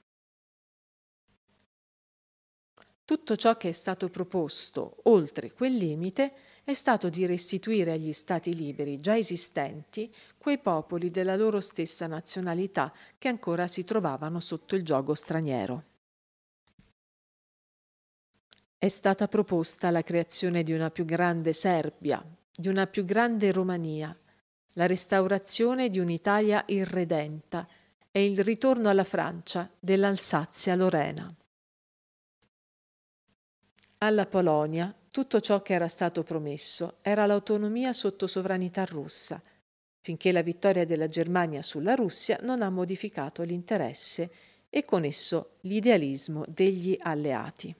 Tutto 3.03 3.35
ciò 3.35 3.57
che 3.57 3.69
è 3.69 3.71
stato 3.71 4.07
proposto 4.09 4.97
oltre 5.05 5.51
quel 5.51 5.75
limite 5.75 6.31
è 6.63 6.75
stato 6.75 7.09
di 7.09 7.25
restituire 7.25 7.93
agli 7.93 8.13
Stati 8.13 8.53
liberi 8.53 8.97
già 8.97 9.17
esistenti 9.17 10.13
quei 10.37 10.59
popoli 10.59 11.09
della 11.09 11.35
loro 11.35 11.59
stessa 11.59 12.05
nazionalità 12.05 12.93
che 13.17 13.29
ancora 13.29 13.65
si 13.65 13.83
trovavano 13.83 14.39
sotto 14.39 14.75
il 14.75 14.83
gioco 14.83 15.15
straniero. 15.15 15.83
È 18.77 18.87
stata 18.89 19.27
proposta 19.27 19.89
la 19.89 20.03
creazione 20.03 20.61
di 20.61 20.71
una 20.71 20.91
più 20.91 21.03
grande 21.03 21.51
Serbia, 21.51 22.23
di 22.55 22.67
una 22.67 22.85
più 22.85 23.05
grande 23.05 23.51
Romania, 23.51 24.15
la 24.73 24.87
restaurazione 24.87 25.89
di 25.89 25.99
un'Italia 25.99 26.63
irredenta 26.67 27.67
e 28.11 28.25
il 28.25 28.43
ritorno 28.43 28.89
alla 28.89 29.03
Francia 29.03 29.69
dell'Alsazia-Lorena. 29.79 31.33
Alla 33.99 34.25
Polonia 34.25 34.93
tutto 35.13 35.39
ciò 35.41 35.61
che 35.61 35.73
era 35.73 35.87
stato 35.87 36.23
promesso 36.23 36.97
era 37.01 37.27
l'autonomia 37.27 37.93
sotto 37.93 38.25
sovranità 38.25 38.83
russa, 38.83 39.41
finché 40.01 40.31
la 40.31 40.41
vittoria 40.41 40.85
della 40.85 41.07
Germania 41.07 41.61
sulla 41.61 41.93
Russia 41.93 42.39
non 42.41 42.63
ha 42.63 42.69
modificato 42.71 43.43
l'interesse 43.43 44.31
e 44.69 44.83
con 44.83 45.03
esso 45.03 45.57
l'idealismo 45.61 46.43
degli 46.47 46.97
alleati. 46.99 47.75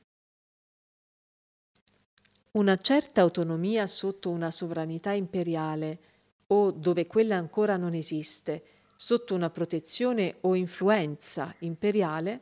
Una 2.52 2.78
certa 2.78 3.22
autonomia 3.22 3.88
sotto 3.88 4.30
una 4.30 4.52
sovranità 4.52 5.12
imperiale 5.12 6.13
o 6.54 6.72
dove 6.72 7.08
quella 7.08 7.36
ancora 7.36 7.78
non 7.78 7.96
esiste, 7.96 8.64
sotto 8.96 9.34
una 9.34 9.50
protezione 9.50 10.38
o 10.42 10.54
influenza 10.54 11.54
imperiale, 11.60 12.42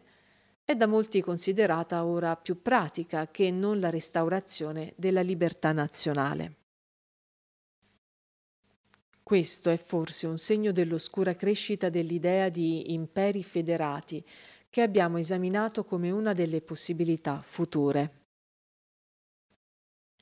è 0.66 0.76
da 0.76 0.86
molti 0.86 1.22
considerata 1.22 2.04
ora 2.04 2.36
più 2.36 2.62
pratica 2.62 3.28
che 3.28 3.52
non 3.52 3.80
la 3.80 3.90
restaurazione 3.90 4.94
della 4.98 5.22
libertà 5.22 5.72
nazionale. 5.72 6.56
Questo 9.24 9.70
è 9.70 9.78
forse 9.78 10.28
un 10.28 10.38
segno 10.38 10.74
dell'oscura 10.74 11.36
crescita 11.36 11.90
dell'idea 11.90 12.50
di 12.50 12.94
imperi 12.94 13.44
federati 13.44 14.24
che 14.70 14.82
abbiamo 14.82 15.18
esaminato 15.18 15.86
come 15.86 16.12
una 16.12 16.34
delle 16.34 16.62
possibilità 16.62 17.42
future. 17.46 18.20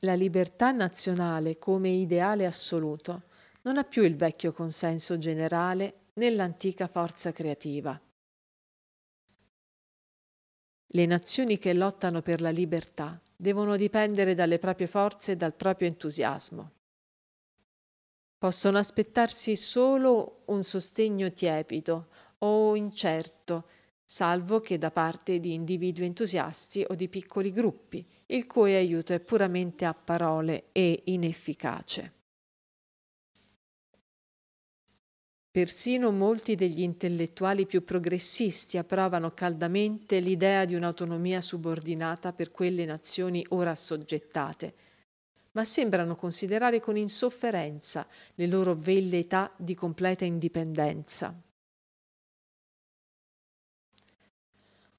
La 0.01 0.13
libertà 0.13 0.71
nazionale 0.71 1.57
come 1.57 1.89
ideale 1.89 2.45
assoluto 2.45 3.23
non 3.69 3.77
ha 3.77 3.83
più 3.83 4.01
il 4.01 4.15
vecchio 4.15 4.51
consenso 4.51 5.19
generale 5.19 6.07
nell'antica 6.13 6.87
forza 6.87 7.31
creativa. 7.31 8.01
Le 10.87 11.05
nazioni 11.05 11.59
che 11.59 11.75
lottano 11.75 12.23
per 12.23 12.41
la 12.41 12.49
libertà 12.49 13.21
devono 13.35 13.77
dipendere 13.77 14.33
dalle 14.33 14.57
proprie 14.57 14.87
forze 14.87 15.33
e 15.33 15.35
dal 15.35 15.53
proprio 15.53 15.87
entusiasmo. 15.87 16.71
Possono 18.39 18.79
aspettarsi 18.79 19.55
solo 19.55 20.41
un 20.45 20.63
sostegno 20.63 21.31
tiepido 21.31 22.07
o 22.39 22.75
incerto, 22.75 23.67
salvo 24.03 24.61
che 24.61 24.79
da 24.79 24.89
parte 24.89 25.39
di 25.39 25.53
individui 25.53 26.07
entusiasti 26.07 26.83
o 26.87 26.95
di 26.95 27.07
piccoli 27.07 27.51
gruppi, 27.51 28.03
il 28.25 28.47
cui 28.47 28.73
aiuto 28.73 29.13
è 29.13 29.19
puramente 29.19 29.85
a 29.85 29.93
parole 29.93 30.69
e 30.71 31.03
inefficace. 31.05 32.17
Persino 35.51 36.11
molti 36.11 36.53
degli 36.53 36.81
intellettuali 36.81 37.65
più 37.65 37.83
progressisti 37.83 38.77
approvano 38.77 39.33
caldamente 39.33 40.19
l'idea 40.19 40.63
di 40.63 40.75
un'autonomia 40.75 41.41
subordinata 41.41 42.33
per 42.33 42.51
quelle 42.51 42.85
nazioni 42.85 43.43
ora 43.49 43.71
assoggettate, 43.71 44.73
ma 45.53 45.65
sembrano 45.65 46.15
considerare 46.15 46.79
con 46.79 46.97
insofferenza 46.97 48.07
le 48.35 48.45
loro 48.45 48.75
velleità 48.75 49.51
di 49.57 49.73
completa 49.73 50.23
indipendenza. 50.23 51.33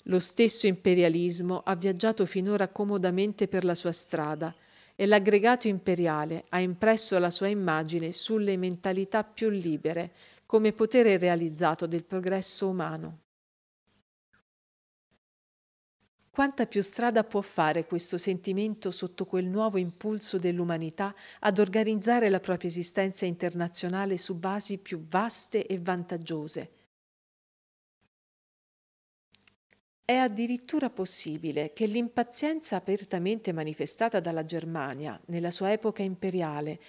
Lo 0.04 0.19
stesso 0.19 0.66
imperialismo 0.66 1.61
ha 1.64 1.76
viaggiato 1.76 2.26
finora 2.26 2.66
comodamente 2.66 3.47
per 3.47 3.64
la 3.64 3.76
sua 3.76 3.92
strada 3.92 4.52
e 4.97 5.07
l'aggregato 5.07 5.69
imperiale 5.69 6.47
ha 6.49 6.59
impresso 6.59 7.16
la 7.21 7.30
sua 7.30 7.47
immagine 7.47 8.11
sulle 8.11 8.57
mentalità 8.57 9.23
più 9.23 9.49
libere 9.49 10.12
come 10.50 10.73
potere 10.73 11.16
realizzato 11.16 11.87
del 11.87 12.02
progresso 12.02 12.69
umano. 12.69 13.21
Quanta 16.28 16.66
più 16.66 16.83
strada 16.83 17.23
può 17.23 17.40
fare 17.40 17.87
questo 17.87 18.19
sentimento 18.19 18.90
sotto 18.90 19.26
quel 19.26 19.47
nuovo 19.47 19.78
impulso 19.78 20.38
dell'umanità 20.38 21.14
ad 21.38 21.61
organizzare 21.61 22.28
la 22.30 22.40
propria 22.40 22.69
esistenza 22.69 23.26
internazionale 23.26 24.19
su 24.19 24.35
basi 24.35 24.78
più 24.78 25.07
vaste 25.07 25.64
e 25.64 25.78
vantaggiose? 25.78 26.71
È 30.04 30.16
addirittura 30.16 30.90
possibile 30.90 31.73
che 31.73 31.87
l'impazienza 31.87 32.75
apertamente 32.75 33.52
manifestata 33.52 34.19
dalla 34.19 34.45
Germania 34.45 35.16
nella 35.26 35.52
sua 35.52 35.71
epoca 35.71 36.02
imperiale 36.02 36.80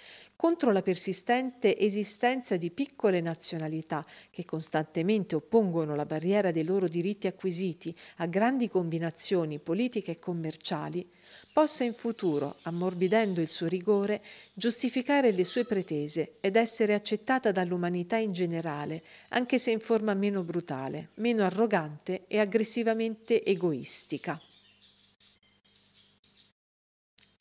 contro 0.41 0.71
la 0.71 0.81
persistente 0.81 1.77
esistenza 1.77 2.57
di 2.57 2.71
piccole 2.71 3.21
nazionalità 3.21 4.03
che 4.31 4.43
costantemente 4.43 5.35
oppongono 5.35 5.93
la 5.93 6.07
barriera 6.07 6.49
dei 6.49 6.65
loro 6.65 6.87
diritti 6.87 7.27
acquisiti 7.27 7.95
a 8.15 8.25
grandi 8.25 8.67
combinazioni 8.67 9.59
politiche 9.59 10.13
e 10.13 10.19
commerciali, 10.19 11.07
possa 11.53 11.83
in 11.83 11.93
futuro, 11.93 12.55
ammorbidendo 12.63 13.39
il 13.39 13.49
suo 13.49 13.67
rigore, 13.67 14.23
giustificare 14.51 15.31
le 15.31 15.43
sue 15.43 15.63
pretese 15.63 16.37
ed 16.41 16.55
essere 16.55 16.95
accettata 16.95 17.51
dall'umanità 17.51 18.17
in 18.17 18.33
generale, 18.33 19.03
anche 19.29 19.59
se 19.59 19.69
in 19.69 19.79
forma 19.79 20.15
meno 20.15 20.41
brutale, 20.41 21.09
meno 21.17 21.43
arrogante 21.43 22.23
e 22.25 22.39
aggressivamente 22.39 23.45
egoistica. 23.45 24.41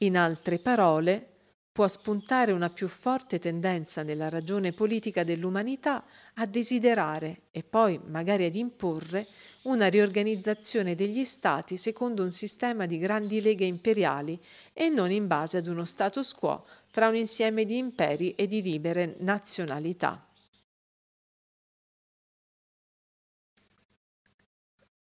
In 0.02 0.18
altre 0.18 0.58
parole, 0.58 1.29
può 1.72 1.86
spuntare 1.86 2.50
una 2.52 2.68
più 2.68 2.88
forte 2.88 3.38
tendenza 3.38 4.02
nella 4.02 4.28
ragione 4.28 4.72
politica 4.72 5.22
dell'umanità 5.22 6.04
a 6.34 6.46
desiderare 6.46 7.42
e 7.52 7.62
poi 7.62 8.00
magari 8.06 8.44
ad 8.44 8.56
imporre 8.56 9.26
una 9.62 9.86
riorganizzazione 9.86 10.94
degli 10.94 11.24
stati 11.24 11.76
secondo 11.76 12.24
un 12.24 12.32
sistema 12.32 12.86
di 12.86 12.98
grandi 12.98 13.40
leghe 13.40 13.64
imperiali 13.64 14.40
e 14.72 14.88
non 14.88 15.10
in 15.10 15.26
base 15.26 15.58
ad 15.58 15.66
uno 15.66 15.84
status 15.84 16.34
quo 16.34 16.66
fra 16.90 17.08
un 17.08 17.16
insieme 17.16 17.64
di 17.64 17.76
imperi 17.76 18.34
e 18.34 18.46
di 18.46 18.62
libere 18.62 19.16
nazionalità. 19.20 20.24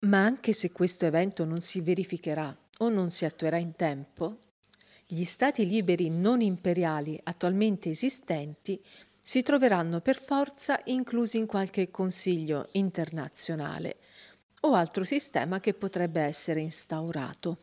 Ma 0.01 0.23
anche 0.23 0.53
se 0.53 0.71
questo 0.71 1.07
evento 1.07 1.45
non 1.45 1.61
si 1.61 1.81
verificherà 1.81 2.57
o 2.79 2.89
non 2.89 3.11
si 3.11 3.25
attuerà 3.25 3.57
in 3.57 3.75
tempo, 3.75 4.39
gli 5.11 5.25
stati 5.25 5.67
liberi 5.67 6.11
non 6.11 6.43
imperiali 6.43 7.19
attualmente 7.23 7.89
esistenti 7.89 8.79
si 9.19 9.41
troveranno 9.41 10.01
per 10.01 10.21
forza 10.21 10.79
inclusi 10.85 11.39
in 11.39 11.47
qualche 11.47 11.91
consiglio 11.91 12.69
internazionale, 12.73 13.97
o 14.61 14.75
altro 14.75 15.05
sistema 15.05 15.61
che 15.61 15.73
potrebbe 15.73 16.21
essere 16.21 16.61
instaurato. 16.61 17.57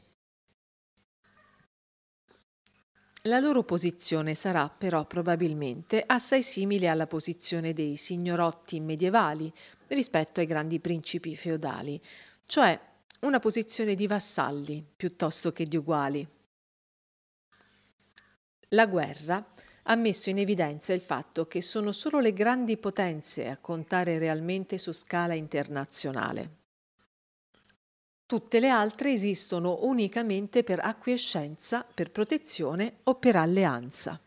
La 3.24 3.40
loro 3.40 3.64
posizione 3.64 4.34
sarà 4.34 4.68
però 4.68 5.06
probabilmente 5.06 6.04
assai 6.06 6.42
simile 6.42 6.88
alla 6.88 7.08
posizione 7.08 7.74
dei 7.74 7.96
signorotti 7.96 8.80
medievali 8.80 9.54
rispetto 9.88 10.40
ai 10.40 10.48
grandi 10.48 10.80
principi 10.80 11.36
feudali, 11.36 12.02
cioè 12.48 12.80
una 13.20 13.40
posizione 13.40 13.94
di 13.94 14.08
vassalli 14.08 14.84
piuttosto 14.96 15.52
che 15.52 15.66
di 15.66 15.78
uguali. 15.78 16.35
La 18.70 18.88
guerra 18.88 19.46
ha 19.84 19.96
messo 19.96 20.30
in 20.30 20.40
evidenza 20.40 20.94
il 20.94 21.02
fatto 21.02 21.48
che 21.48 21.62
sono 21.62 21.92
solo 21.92 22.20
le 22.20 22.34
grandi 22.34 22.78
potenze 22.78 23.48
a 23.48 23.58
contare 23.58 24.18
realmente 24.18 24.78
su 24.78 24.92
scala 24.92 25.36
internazionale. 25.36 26.64
Tutte 28.26 28.60
le 28.60 28.70
altre 28.70 29.12
esistono 29.12 29.80
unicamente 29.82 30.64
per 30.64 30.80
acquiescenza, 30.80 31.86
per 31.94 32.10
protezione 32.10 32.98
o 33.04 33.16
per 33.16 33.36
alleanza. 33.36 34.20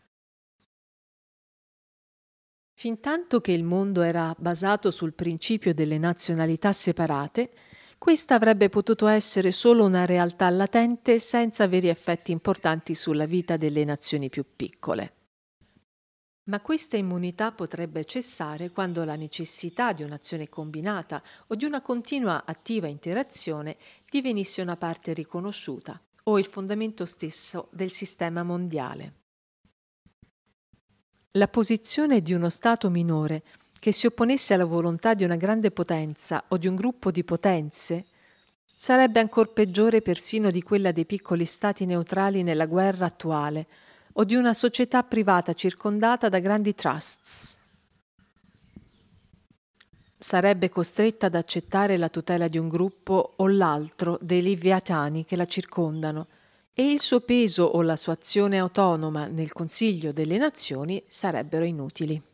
Fintanto 2.73 3.41
che 3.41 3.51
il 3.51 3.65
mondo 3.65 4.01
era 4.01 4.33
basato 4.39 4.89
sul 4.89 5.11
principio 5.11 5.73
delle 5.73 5.97
nazionalità 5.97 6.71
separate, 6.71 7.51
questa 7.99 8.35
avrebbe 8.35 8.69
potuto 8.69 9.07
essere 9.07 9.51
solo 9.51 9.83
una 9.83 10.05
realtà 10.05 10.49
latente 10.49 11.19
senza 11.19 11.67
veri 11.67 11.89
effetti 11.89 12.31
importanti 12.31 12.95
sulla 12.95 13.25
vita 13.25 13.57
delle 13.57 13.83
nazioni 13.83 14.29
più 14.29 14.45
piccole. 14.55 15.13
Ma 16.45 16.61
questa 16.61 16.95
immunità 16.95 17.51
potrebbe 17.51 18.05
cessare 18.05 18.71
quando 18.71 19.03
la 19.03 19.15
necessità 19.15 19.91
di 19.91 20.03
un'azione 20.03 20.47
combinata 20.47 21.21
o 21.47 21.55
di 21.55 21.65
una 21.65 21.81
continua 21.81 22.45
attiva 22.45 22.87
interazione 22.87 23.77
divenisse 24.09 24.61
una 24.61 24.77
parte 24.77 25.13
riconosciuta 25.13 26.01
o 26.23 26.39
il 26.39 26.45
fondamento 26.45 27.05
stesso 27.05 27.67
del 27.71 27.91
sistema 27.91 28.43
mondiale. 28.43 29.13
La 31.33 31.47
posizione 31.47 32.21
di 32.21 32.33
uno 32.33 32.49
Stato 32.49 32.89
minore 32.89 33.43
che 33.79 33.91
si 33.91 34.05
opponesse 34.05 34.53
alla 34.53 34.65
volontà 34.65 35.13
di 35.13 35.23
una 35.23 35.37
grande 35.37 35.71
potenza 35.71 36.43
o 36.49 36.57
di 36.57 36.67
un 36.67 36.75
gruppo 36.75 37.11
di 37.11 37.23
potenze 37.23 38.05
sarebbe 38.81 39.19
ancor 39.19 39.51
peggiore 39.51 40.01
persino 40.01 40.51
di 40.51 40.61
quella 40.61 40.91
dei 40.91 41.05
piccoli 41.05 41.43
Stati 41.43 41.85
neutrali 41.85 42.43
nella 42.43 42.65
guerra 42.65 43.07
attuale, 43.07 43.67
o 44.13 44.23
di 44.23 44.35
una 44.35 44.53
società 44.53 45.03
privata 45.03 45.53
circondata 45.53 46.29
da 46.29 46.39
grandi 46.39 46.73
trusts. 46.73 47.59
Sarebbe 50.17 50.69
costretta 50.69 51.27
ad 51.27 51.35
accettare 51.35 51.97
la 51.97 52.09
tutela 52.09 52.47
di 52.47 52.57
un 52.57 52.67
gruppo 52.67 53.33
o 53.37 53.47
l'altro 53.47 54.17
dei 54.21 54.41
leviatani 54.41 55.25
che 55.25 55.35
la 55.35 55.45
circondano 55.45 56.27
e 56.73 56.89
il 56.89 56.99
suo 56.99 57.19
peso 57.19 57.63
o 57.63 57.81
la 57.81 57.95
sua 57.95 58.13
azione 58.13 58.59
autonoma 58.59 59.27
nel 59.27 59.51
Consiglio 59.51 60.11
delle 60.11 60.37
Nazioni 60.37 61.01
sarebbero 61.07 61.65
inutili. 61.65 62.28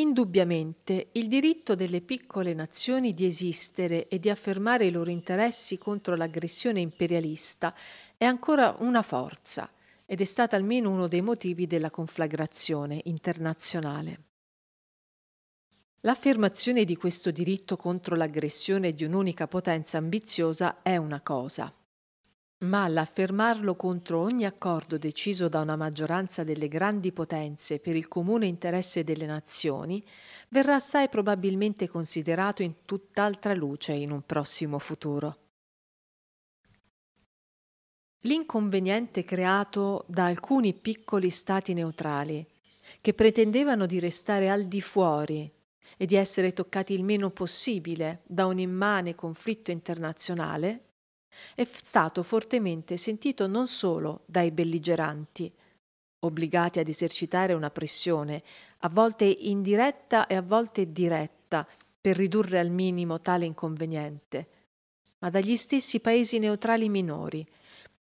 Indubbiamente 0.00 1.08
il 1.12 1.28
diritto 1.28 1.74
delle 1.74 2.00
piccole 2.00 2.54
nazioni 2.54 3.12
di 3.12 3.26
esistere 3.26 4.08
e 4.08 4.18
di 4.18 4.30
affermare 4.30 4.86
i 4.86 4.90
loro 4.90 5.10
interessi 5.10 5.76
contro 5.76 6.16
l'aggressione 6.16 6.80
imperialista 6.80 7.74
è 8.16 8.24
ancora 8.24 8.76
una 8.78 9.02
forza 9.02 9.70
ed 10.06 10.22
è 10.22 10.24
stata 10.24 10.56
almeno 10.56 10.90
uno 10.90 11.06
dei 11.06 11.20
motivi 11.20 11.66
della 11.66 11.90
conflagrazione 11.90 13.02
internazionale. 13.04 14.24
L'affermazione 16.00 16.86
di 16.86 16.96
questo 16.96 17.30
diritto 17.30 17.76
contro 17.76 18.16
l'aggressione 18.16 18.94
di 18.94 19.04
un'unica 19.04 19.48
potenza 19.48 19.98
ambiziosa 19.98 20.80
è 20.80 20.96
una 20.96 21.20
cosa, 21.20 21.70
ma 22.60 22.86
l'affermarlo 22.88 23.74
contro 23.74 24.20
ogni 24.20 24.44
accordo 24.44 24.98
deciso 24.98 25.48
da 25.48 25.60
una 25.60 25.76
maggioranza 25.76 26.44
delle 26.44 26.68
grandi 26.68 27.10
potenze 27.10 27.78
per 27.78 27.96
il 27.96 28.06
comune 28.06 28.46
interesse 28.46 29.02
delle 29.02 29.24
nazioni 29.24 30.04
verrà 30.48 30.74
assai 30.74 31.08
probabilmente 31.08 31.88
considerato 31.88 32.62
in 32.62 32.84
tutt'altra 32.84 33.54
luce 33.54 33.92
in 33.92 34.10
un 34.10 34.22
prossimo 34.26 34.78
futuro. 34.78 35.36
L'inconveniente 38.24 39.24
creato 39.24 40.04
da 40.06 40.26
alcuni 40.26 40.74
piccoli 40.74 41.30
stati 41.30 41.72
neutrali, 41.72 42.46
che 43.00 43.14
pretendevano 43.14 43.86
di 43.86 43.98
restare 43.98 44.50
al 44.50 44.66
di 44.66 44.82
fuori 44.82 45.50
e 45.96 46.04
di 46.04 46.16
essere 46.16 46.52
toccati 46.52 46.92
il 46.92 47.04
meno 47.04 47.30
possibile 47.30 48.20
da 48.26 48.44
un 48.44 48.58
immane 48.58 49.14
conflitto 49.14 49.70
internazionale, 49.70 50.89
è 51.54 51.66
stato 51.70 52.22
fortemente 52.22 52.96
sentito 52.96 53.46
non 53.46 53.66
solo 53.66 54.22
dai 54.26 54.50
belligeranti, 54.50 55.52
obbligati 56.20 56.78
ad 56.78 56.88
esercitare 56.88 57.52
una 57.52 57.70
pressione, 57.70 58.42
a 58.78 58.88
volte 58.88 59.24
indiretta 59.24 60.26
e 60.26 60.34
a 60.34 60.42
volte 60.42 60.92
diretta, 60.92 61.66
per 62.00 62.16
ridurre 62.16 62.58
al 62.58 62.70
minimo 62.70 63.20
tale 63.20 63.44
inconveniente, 63.44 64.48
ma 65.18 65.28
dagli 65.28 65.56
stessi 65.56 66.00
paesi 66.00 66.38
neutrali 66.38 66.88
minori, 66.88 67.46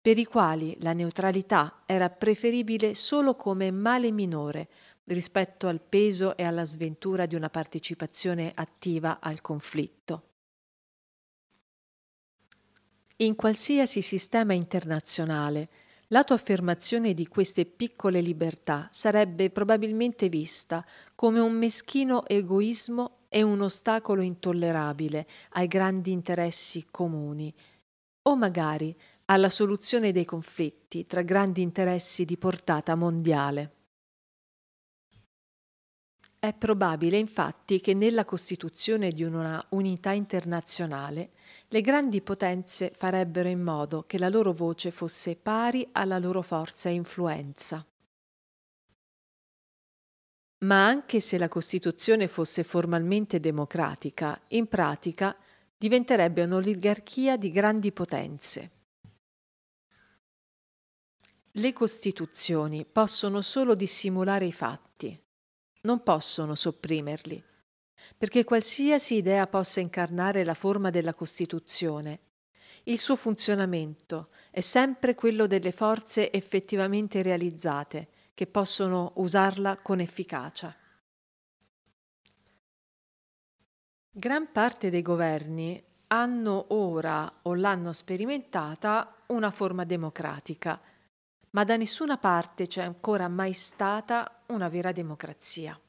per 0.01 0.17
i 0.17 0.23
quali 0.23 0.77
la 0.79 0.93
neutralità 0.93 1.83
era 1.85 2.09
preferibile 2.09 2.95
solo 2.95 3.35
come 3.35 3.71
male 3.71 4.11
minore 4.11 4.69
rispetto 5.03 5.67
al 5.67 5.81
peso 5.81 6.37
e 6.37 6.43
alla 6.43 6.65
sventura 6.65 7.25
di 7.25 7.35
una 7.35 7.49
partecipazione 7.49 8.51
attiva 8.55 9.19
al 9.19 9.41
conflitto. 9.41 10.28
In 13.21 13.35
qualsiasi 13.35 14.01
sistema 14.01 14.53
internazionale, 14.53 15.67
l'autoaffermazione 16.07 17.13
di 17.13 17.27
queste 17.27 17.65
piccole 17.65 18.21
libertà 18.21 18.87
sarebbe 18.93 19.49
probabilmente 19.49 20.29
vista 20.29 20.85
come 21.15 21.41
un 21.41 21.51
meschino 21.51 22.25
egoismo 22.25 23.25
e 23.27 23.41
un 23.41 23.59
ostacolo 23.59 24.21
intollerabile 24.21 25.27
ai 25.49 25.67
grandi 25.67 26.13
interessi 26.13 26.85
comuni, 26.89 27.53
o 28.21 28.37
magari 28.37 28.95
alla 29.25 29.49
soluzione 29.49 30.13
dei 30.13 30.23
conflitti 30.23 31.05
tra 31.05 31.21
grandi 31.21 31.61
interessi 31.61 32.23
di 32.23 32.37
portata 32.37 32.95
mondiale. 32.95 33.78
È 36.41 36.53
probabile 36.53 37.17
infatti 37.17 37.81
che 37.81 37.93
nella 37.93 38.23
costituzione 38.23 39.09
di 39.09 39.23
una 39.23 39.61
unità 39.71 40.11
internazionale 40.11 41.31
le 41.67 41.81
grandi 41.81 42.21
potenze 42.21 42.93
farebbero 42.95 43.49
in 43.49 43.61
modo 43.61 44.05
che 44.07 44.17
la 44.17 44.29
loro 44.29 44.53
voce 44.53 44.89
fosse 44.89 45.35
pari 45.35 45.85
alla 45.91 46.17
loro 46.17 46.41
forza 46.41 46.87
e 46.87 46.93
influenza. 46.93 47.85
Ma 50.59 50.85
anche 50.85 51.19
se 51.19 51.37
la 51.37 51.49
Costituzione 51.49 52.29
fosse 52.29 52.63
formalmente 52.63 53.41
democratica, 53.41 54.41
in 54.49 54.67
pratica 54.67 55.35
diventerebbe 55.77 56.43
un'oligarchia 56.43 57.35
di 57.35 57.51
grandi 57.51 57.91
potenze. 57.91 58.71
Le 61.51 61.73
Costituzioni 61.73 62.85
possono 62.85 63.41
solo 63.41 63.75
dissimulare 63.75 64.45
i 64.45 64.53
fatti, 64.53 65.21
non 65.81 66.03
possono 66.03 66.55
sopprimerli, 66.55 67.43
perché 68.17 68.43
qualsiasi 68.43 69.15
idea 69.15 69.47
possa 69.47 69.79
incarnare 69.79 70.43
la 70.43 70.53
forma 70.53 70.89
della 70.89 71.13
Costituzione, 71.13 72.19
il 72.83 72.97
suo 72.97 73.15
funzionamento 73.15 74.29
è 74.49 74.61
sempre 74.61 75.13
quello 75.13 75.47
delle 75.47 75.71
forze 75.71 76.31
effettivamente 76.31 77.21
realizzate 77.21 78.07
che 78.33 78.47
possono 78.47 79.11
usarla 79.15 79.77
con 79.81 79.99
efficacia. 79.99 80.75
Gran 84.09 84.51
parte 84.51 84.89
dei 84.89 85.01
governi 85.01 85.81
hanno 86.07 86.65
ora 86.69 87.31
o 87.43 87.53
l'hanno 87.53 87.93
sperimentata 87.93 89.23
una 89.27 89.51
forma 89.51 89.83
democratica 89.83 90.81
ma 91.51 91.63
da 91.63 91.77
nessuna 91.77 92.17
parte 92.17 92.67
c'è 92.67 92.83
ancora 92.83 93.27
mai 93.27 93.53
stata 93.53 94.43
una 94.47 94.69
vera 94.69 94.91
democrazia. 94.91 95.79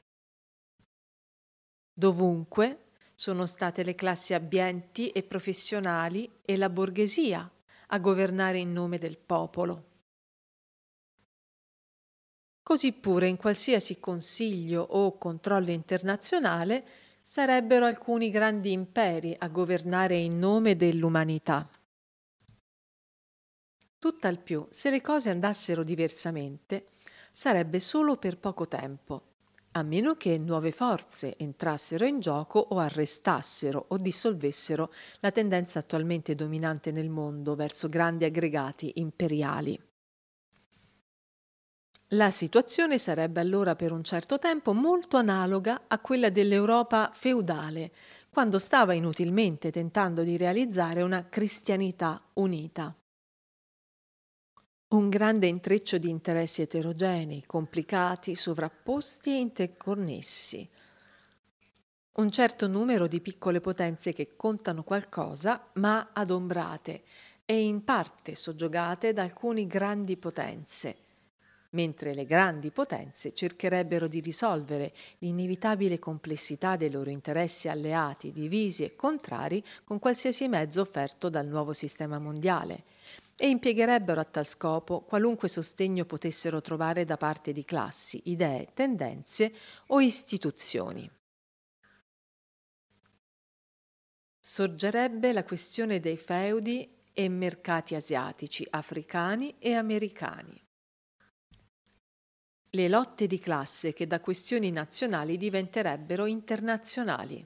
Dovunque 1.93 2.85
sono 3.15 3.45
state 3.45 3.83
le 3.83 3.93
classi 3.93 4.33
abbienti 4.33 5.09
e 5.09 5.21
professionali 5.23 6.39
e 6.43 6.57
la 6.57 6.69
borghesia 6.69 7.49
a 7.87 7.99
governare 7.99 8.57
in 8.57 8.71
nome 8.71 8.97
del 8.97 9.17
popolo. 9.17 9.89
Così 12.63 12.93
pure 12.93 13.27
in 13.27 13.37
qualsiasi 13.37 13.99
consiglio 13.99 14.81
o 14.81 15.17
controllo 15.17 15.71
internazionale 15.71 16.85
sarebbero 17.21 17.85
alcuni 17.85 18.29
grandi 18.29 18.71
imperi 18.71 19.35
a 19.37 19.47
governare 19.49 20.15
in 20.15 20.39
nome 20.39 20.75
dell'umanità. 20.75 21.69
Tutt'al 24.01 24.39
più, 24.39 24.65
se 24.71 24.89
le 24.89 24.99
cose 24.99 25.29
andassero 25.29 25.83
diversamente, 25.83 26.87
sarebbe 27.29 27.79
solo 27.79 28.17
per 28.17 28.39
poco 28.39 28.67
tempo, 28.67 29.21
a 29.73 29.83
meno 29.83 30.15
che 30.15 30.39
nuove 30.39 30.71
forze 30.71 31.35
entrassero 31.37 32.03
in 32.05 32.19
gioco 32.19 32.57
o 32.57 32.79
arrestassero 32.79 33.85
o 33.89 33.97
dissolvessero 33.97 34.91
la 35.19 35.29
tendenza 35.29 35.77
attualmente 35.77 36.33
dominante 36.33 36.89
nel 36.89 37.09
mondo 37.09 37.53
verso 37.53 37.89
grandi 37.89 38.25
aggregati 38.25 38.93
imperiali. 38.95 39.79
La 42.13 42.31
situazione 42.31 42.97
sarebbe 42.97 43.39
allora 43.39 43.75
per 43.75 43.91
un 43.91 44.03
certo 44.03 44.39
tempo 44.39 44.73
molto 44.73 45.17
analoga 45.17 45.83
a 45.87 45.99
quella 45.99 46.31
dell'Europa 46.31 47.11
feudale, 47.13 47.91
quando 48.31 48.57
stava 48.57 48.93
inutilmente 48.93 49.69
tentando 49.69 50.23
di 50.23 50.37
realizzare 50.37 51.03
una 51.03 51.29
cristianità 51.29 52.19
unita. 52.33 52.95
Un 54.91 55.07
grande 55.07 55.47
intreccio 55.47 55.97
di 55.97 56.09
interessi 56.09 56.63
eterogenei, 56.63 57.45
complicati, 57.45 58.35
sovrapposti 58.35 59.29
e 59.29 59.39
interconnessi. 59.39 60.67
Un 62.15 62.29
certo 62.29 62.67
numero 62.67 63.07
di 63.07 63.21
piccole 63.21 63.61
potenze 63.61 64.11
che 64.11 64.35
contano 64.35 64.83
qualcosa, 64.83 65.65
ma 65.75 66.09
adombrate 66.11 67.03
e 67.45 67.61
in 67.61 67.85
parte 67.85 68.35
soggiogate 68.35 69.13
da 69.13 69.23
alcune 69.23 69.65
grandi 69.65 70.17
potenze 70.17 70.97
mentre 71.71 72.13
le 72.13 72.25
grandi 72.25 72.69
potenze 72.69 73.33
cercherebbero 73.33 74.09
di 74.09 74.19
risolvere 74.19 74.91
l'inevitabile 75.19 75.99
complessità 75.99 76.75
dei 76.75 76.91
loro 76.91 77.09
interessi 77.09 77.69
alleati, 77.69 78.33
divisi 78.33 78.83
e 78.83 78.97
contrari 78.97 79.63
con 79.85 79.97
qualsiasi 79.97 80.49
mezzo 80.49 80.81
offerto 80.81 81.29
dal 81.29 81.47
nuovo 81.47 81.71
sistema 81.71 82.19
mondiale 82.19 82.83
e 83.35 83.49
impiegherebbero 83.49 84.21
a 84.21 84.23
tal 84.23 84.45
scopo 84.45 85.01
qualunque 85.01 85.47
sostegno 85.47 86.05
potessero 86.05 86.61
trovare 86.61 87.05
da 87.05 87.17
parte 87.17 87.51
di 87.51 87.65
classi, 87.65 88.21
idee, 88.25 88.69
tendenze 88.73 89.53
o 89.87 89.99
istituzioni. 89.99 91.09
Sorgerebbe 94.39 95.33
la 95.33 95.43
questione 95.43 95.99
dei 95.99 96.17
feudi 96.17 96.97
e 97.13 97.29
mercati 97.29 97.95
asiatici, 97.95 98.65
africani 98.69 99.55
e 99.59 99.73
americani 99.73 100.61
le 102.73 102.87
lotte 102.87 103.27
di 103.27 103.37
classe 103.37 103.91
che 103.91 104.07
da 104.07 104.21
questioni 104.21 104.71
nazionali 104.71 105.35
diventerebbero 105.35 106.25
internazionali. 106.25 107.45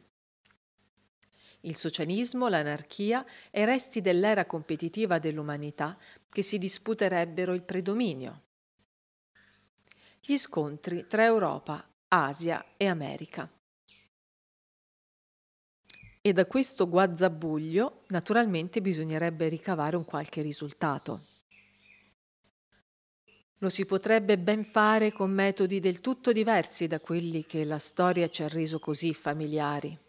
Il 1.66 1.76
socialismo, 1.76 2.48
l'anarchia 2.48 3.26
e 3.50 3.66
resti 3.66 4.00
dell'era 4.00 4.46
competitiva 4.46 5.18
dell'umanità 5.18 5.98
che 6.30 6.44
si 6.44 6.60
disputerebbero 6.60 7.54
il 7.54 7.64
predominio. 7.64 8.42
Gli 10.22 10.38
scontri 10.38 11.08
tra 11.08 11.24
Europa, 11.24 11.84
Asia 12.10 12.64
e 12.78 12.86
America. 12.86 13.50
E 16.22 16.34
da 16.34 16.46
questo 16.46 16.88
guazzabuglio 16.88 18.04
naturalmente 18.08 18.80
bisognerebbe 18.80 19.48
ricavare 19.48 19.96
un 19.96 20.06
qualche 20.06 20.44
risultato. 20.44 21.26
Lo 23.60 23.70
si 23.70 23.86
potrebbe 23.86 24.38
ben 24.38 24.64
fare 24.64 25.12
con 25.12 25.32
metodi 25.32 25.80
del 25.80 26.00
tutto 26.00 26.32
diversi 26.32 26.86
da 26.86 27.00
quelli 27.00 27.44
che 27.44 27.64
la 27.64 27.80
storia 27.80 28.28
ci 28.28 28.44
ha 28.44 28.48
reso 28.48 28.78
così 28.78 29.16
familiari. 29.16 30.05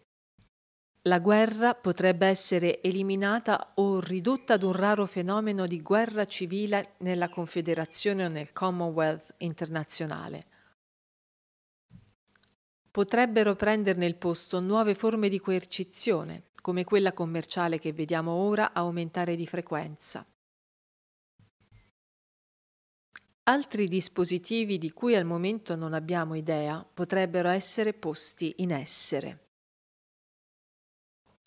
La 1.07 1.19
guerra 1.19 1.73
potrebbe 1.73 2.27
essere 2.27 2.81
eliminata 2.81 3.71
o 3.75 4.01
ridotta 4.01 4.55
ad 4.55 4.63
un 4.63 4.73
raro 4.73 5.05
fenomeno 5.05 5.65
di 5.65 5.81
guerra 5.81 6.25
civile 6.25 6.95
nella 6.97 7.29
Confederazione 7.29 8.25
o 8.25 8.27
nel 8.27 8.51
Commonwealth 8.51 9.35
internazionale. 9.37 10.45
Potrebbero 12.91 13.55
prenderne 13.55 14.05
il 14.05 14.17
posto 14.17 14.59
nuove 14.59 14.95
forme 14.95 15.29
di 15.29 15.39
coercizione, 15.39 16.49
come 16.61 16.83
quella 16.83 17.13
commerciale 17.13 17.79
che 17.79 17.93
vediamo 17.93 18.31
ora 18.31 18.73
aumentare 18.73 19.37
di 19.37 19.47
frequenza. 19.47 20.25
Altri 23.43 23.87
dispositivi 23.87 24.77
di 24.77 24.91
cui 24.91 25.15
al 25.15 25.23
momento 25.23 25.77
non 25.77 25.93
abbiamo 25.93 26.35
idea 26.35 26.85
potrebbero 26.93 27.47
essere 27.47 27.93
posti 27.93 28.55
in 28.57 28.73
essere. 28.73 29.46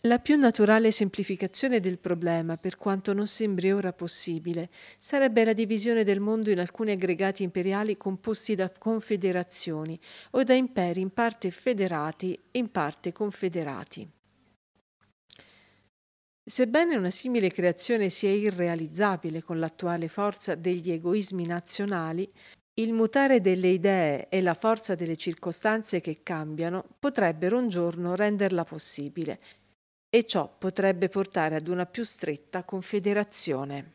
La 0.05 0.17
più 0.17 0.35
naturale 0.35 0.89
semplificazione 0.89 1.79
del 1.79 1.99
problema, 1.99 2.57
per 2.57 2.75
quanto 2.75 3.13
non 3.13 3.27
sembri 3.27 3.71
ora 3.71 3.93
possibile, 3.93 4.71
sarebbe 4.97 5.45
la 5.45 5.53
divisione 5.53 6.03
del 6.03 6.19
mondo 6.19 6.49
in 6.49 6.59
alcuni 6.59 6.89
aggregati 6.89 7.43
imperiali 7.43 7.97
composti 7.97 8.55
da 8.55 8.71
confederazioni 8.71 9.99
o 10.31 10.41
da 10.41 10.55
imperi 10.55 11.01
in 11.01 11.11
parte 11.11 11.51
federati 11.51 12.33
e 12.49 12.57
in 12.57 12.71
parte 12.71 13.11
confederati. 13.11 14.09
Sebbene 16.43 16.95
una 16.95 17.11
simile 17.11 17.51
creazione 17.51 18.09
sia 18.09 18.31
irrealizzabile 18.31 19.43
con 19.43 19.59
l'attuale 19.59 20.07
forza 20.07 20.55
degli 20.55 20.89
egoismi 20.89 21.45
nazionali, 21.45 22.27
il 22.73 22.91
mutare 22.91 23.39
delle 23.39 23.67
idee 23.67 24.29
e 24.29 24.41
la 24.41 24.55
forza 24.55 24.95
delle 24.95 25.15
circostanze 25.15 25.99
che 25.99 26.21
cambiano 26.23 26.83
potrebbero 26.97 27.59
un 27.59 27.69
giorno 27.69 28.15
renderla 28.15 28.63
possibile 28.63 29.37
e 30.13 30.25
ciò 30.25 30.53
potrebbe 30.57 31.07
portare 31.07 31.55
ad 31.55 31.69
una 31.69 31.85
più 31.85 32.03
stretta 32.03 32.65
confederazione. 32.65 33.93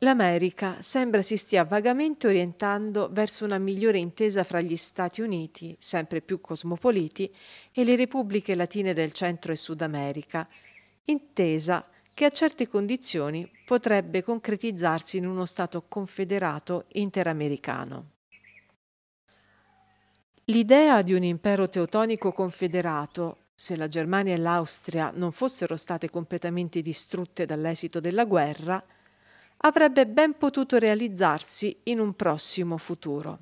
L'America 0.00 0.80
sembra 0.80 1.22
si 1.22 1.36
stia 1.36 1.64
vagamente 1.64 2.28
orientando 2.28 3.08
verso 3.10 3.46
una 3.46 3.58
migliore 3.58 3.98
intesa 3.98 4.44
fra 4.44 4.60
gli 4.60 4.76
Stati 4.76 5.22
Uniti, 5.22 5.74
sempre 5.80 6.20
più 6.20 6.40
cosmopoliti, 6.40 7.34
e 7.72 7.84
le 7.84 7.96
repubbliche 7.96 8.54
latine 8.54 8.92
del 8.92 9.12
Centro 9.12 9.50
e 9.50 9.56
Sud 9.56 9.80
America, 9.80 10.46
intesa 11.06 11.82
che 12.12 12.26
a 12.26 12.30
certe 12.30 12.68
condizioni 12.68 13.50
potrebbe 13.64 14.22
concretizzarsi 14.22 15.16
in 15.16 15.26
uno 15.26 15.46
Stato 15.46 15.86
confederato 15.88 16.84
interamericano. 16.92 18.10
L'idea 20.44 21.02
di 21.02 21.14
un 21.14 21.24
impero 21.24 21.68
teutonico 21.68 22.30
confederato, 22.32 23.47
se 23.60 23.74
la 23.74 23.88
Germania 23.88 24.34
e 24.34 24.38
l'Austria 24.38 25.10
non 25.12 25.32
fossero 25.32 25.76
state 25.76 26.10
completamente 26.10 26.80
distrutte 26.80 27.44
dall'esito 27.44 27.98
della 27.98 28.24
guerra, 28.24 28.80
avrebbe 29.56 30.06
ben 30.06 30.36
potuto 30.38 30.78
realizzarsi 30.78 31.80
in 31.84 31.98
un 31.98 32.14
prossimo 32.14 32.78
futuro. 32.78 33.38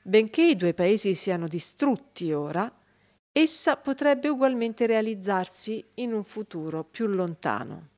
Benché 0.00 0.42
i 0.42 0.56
due 0.56 0.72
paesi 0.72 1.14
siano 1.14 1.46
distrutti 1.48 2.32
ora, 2.32 2.72
essa 3.30 3.76
potrebbe 3.76 4.28
ugualmente 4.28 4.86
realizzarsi 4.86 5.84
in 5.96 6.14
un 6.14 6.24
futuro 6.24 6.82
più 6.82 7.08
lontano. 7.08 7.88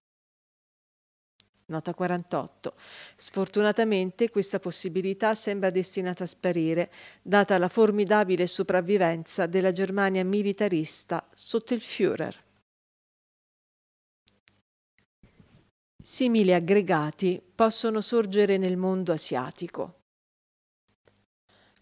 Nota 1.73 1.95
48. 1.95 2.75
Sfortunatamente 3.17 4.29
questa 4.29 4.61
possibilità 4.61 5.35
sembra 5.35 5.71
destinata 5.71 6.25
a 6.25 6.27
sparire, 6.27 6.91
data 7.23 7.57
la 7.57 7.69
formidabile 7.69 8.47
sopravvivenza 8.47 9.47
della 9.47 9.73
Germania 9.73 10.23
militarista 10.23 11.27
sotto 11.33 11.73
il 11.73 11.81
Führer. 11.81 12.37
Simili 16.03 16.53
aggregati 16.53 17.41
possono 17.55 18.03
sorgere 18.03 18.59
nel 18.59 18.77
mondo 18.77 19.13
asiatico. 19.13 20.01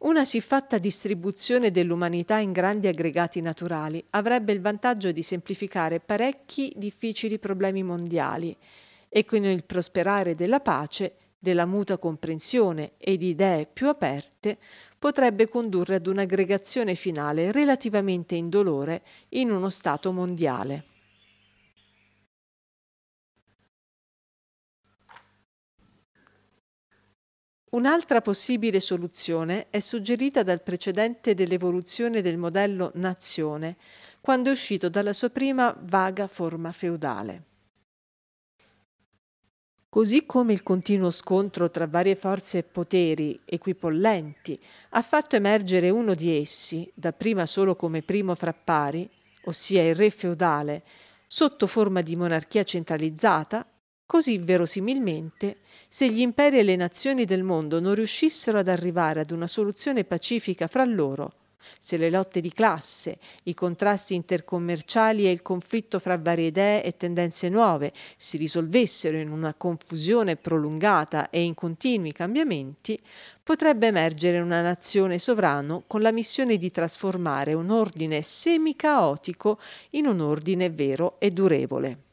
Una 0.01 0.25
siffatta 0.25 0.79
distribuzione 0.79 1.71
dell'umanità 1.71 2.39
in 2.39 2.53
grandi 2.53 2.87
aggregati 2.87 3.41
naturali 3.41 4.03
avrebbe 4.11 4.53
il 4.53 4.61
vantaggio 4.61 5.11
di 5.11 5.23
semplificare 5.23 6.01
parecchi 6.01 6.73
difficili 6.77 7.39
problemi 7.39 7.83
mondiali 7.83 8.57
e 9.13 9.25
con 9.25 9.45
il 9.45 9.65
prosperare 9.65 10.35
della 10.35 10.61
pace, 10.61 11.17
della 11.37 11.67
mutua 11.67 11.99
comprensione 11.99 12.93
e 12.97 13.17
di 13.17 13.31
idee 13.31 13.67
più 13.67 13.89
aperte 13.89 14.57
potrebbe 14.99 15.49
condurre 15.49 15.97
ad 15.97 16.07
un'aggregazione 16.07 16.95
finale 16.95 17.51
relativamente 17.51 18.37
indolore 18.37 19.03
in 19.31 19.51
uno 19.51 19.69
Stato 19.69 20.13
mondiale. 20.13 20.85
Un'altra 27.71 28.21
possibile 28.21 28.81
soluzione 28.81 29.69
è 29.71 29.79
suggerita 29.79 30.43
dal 30.43 30.63
precedente 30.63 31.35
dell'evoluzione 31.35 32.21
del 32.21 32.37
modello 32.37 32.91
nazione, 32.95 33.77
quando 34.21 34.51
è 34.51 34.53
uscito 34.53 34.89
dalla 34.89 35.13
sua 35.13 35.31
prima 35.31 35.75
vaga 35.81 36.27
forma 36.27 36.73
feudale. 36.73 37.50
Così 39.91 40.25
come 40.25 40.53
il 40.53 40.63
continuo 40.63 41.11
scontro 41.11 41.69
tra 41.69 41.89
varie 41.89 42.15
forze 42.15 42.59
e 42.59 42.63
poteri 42.63 43.41
equipollenti 43.45 44.57
ha 44.91 45.03
fatto 45.03 45.35
emergere 45.35 45.91
uno 45.91 46.15
di 46.15 46.39
essi, 46.39 46.89
dapprima 46.95 47.45
solo 47.45 47.75
come 47.75 48.01
primo 48.03 48.37
fra 48.37 48.53
pari, 48.53 49.11
ossia 49.47 49.83
il 49.83 49.97
re 49.97 50.11
feudale, 50.11 50.85
sotto 51.27 51.67
forma 51.67 52.03
di 52.03 52.15
monarchia 52.15 52.63
centralizzata, 52.63 53.67
Così 54.11 54.39
verosimilmente, 54.39 55.59
se 55.89 56.11
gli 56.11 56.19
imperi 56.19 56.59
e 56.59 56.65
le 56.65 56.75
nazioni 56.75 57.25
del 57.25 57.45
mondo 57.45 57.79
non 57.79 57.95
riuscissero 57.95 58.59
ad 58.59 58.67
arrivare 58.67 59.21
ad 59.21 59.31
una 59.31 59.47
soluzione 59.47 60.03
pacifica 60.03 60.67
fra 60.67 60.85
loro, 60.85 61.33
se 61.81 61.97
le 61.97 62.11
lotte 62.11 62.41
di 62.41 62.53
classe, 62.53 63.19
i 63.45 63.55
contrasti 63.55 64.15
intercommerciali 64.15 65.27
e 65.27 65.31
il 65.31 65.43
conflitto 65.43 65.99
fra 65.99 66.19
varie 66.19 66.49
idee 66.49 66.83
e 66.83 66.97
tendenze 66.97 67.49
nuove 67.49 67.93
si 68.17 68.37
risolvessero 68.37 69.17
in 69.17 69.31
una 69.31 69.55
confusione 69.55 70.37
prolungata 70.37 71.31
e 71.31 71.43
in 71.43 71.55
continui 71.55 72.13
cambiamenti, 72.13 72.99
potrebbe 73.43 73.89
emergere 73.89 74.41
una 74.41 74.63
nazione 74.63 75.19
sovrano 75.19 75.85
con 75.87 76.03
la 76.03 76.13
missione 76.13 76.57
di 76.57 76.71
trasformare 76.71 77.55
un 77.55 77.71
ordine 77.71 78.23
semi-caotico 78.23 79.59
in 79.91 80.07
un 80.07 80.21
ordine 80.21 80.71
vero 80.71 81.17
e 81.19 81.31
durevole. 81.31 82.10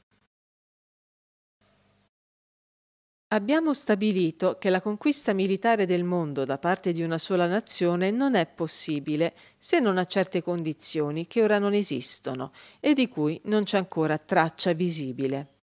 Abbiamo 3.31 3.73
stabilito 3.73 4.57
che 4.57 4.69
la 4.69 4.79
conquista 4.79 5.33
militare 5.33 5.85
del 5.85 6.05
mondo 6.05 6.45
da 6.45 6.57
parte 6.57 6.93
di 6.93 7.03
una 7.03 7.17
sola 7.17 7.45
nazione 7.45 8.09
non 8.09 8.35
è 8.35 8.45
possibile 8.45 9.35
se 9.57 9.81
non 9.81 9.97
a 9.97 10.05
certe 10.05 10.41
condizioni 10.41 11.27
che 11.27 11.43
ora 11.43 11.59
non 11.59 11.73
esistono 11.73 12.53
e 12.79 12.93
di 12.93 13.09
cui 13.09 13.37
non 13.45 13.63
c'è 13.63 13.79
ancora 13.79 14.17
traccia 14.17 14.71
visibile. 14.71 15.55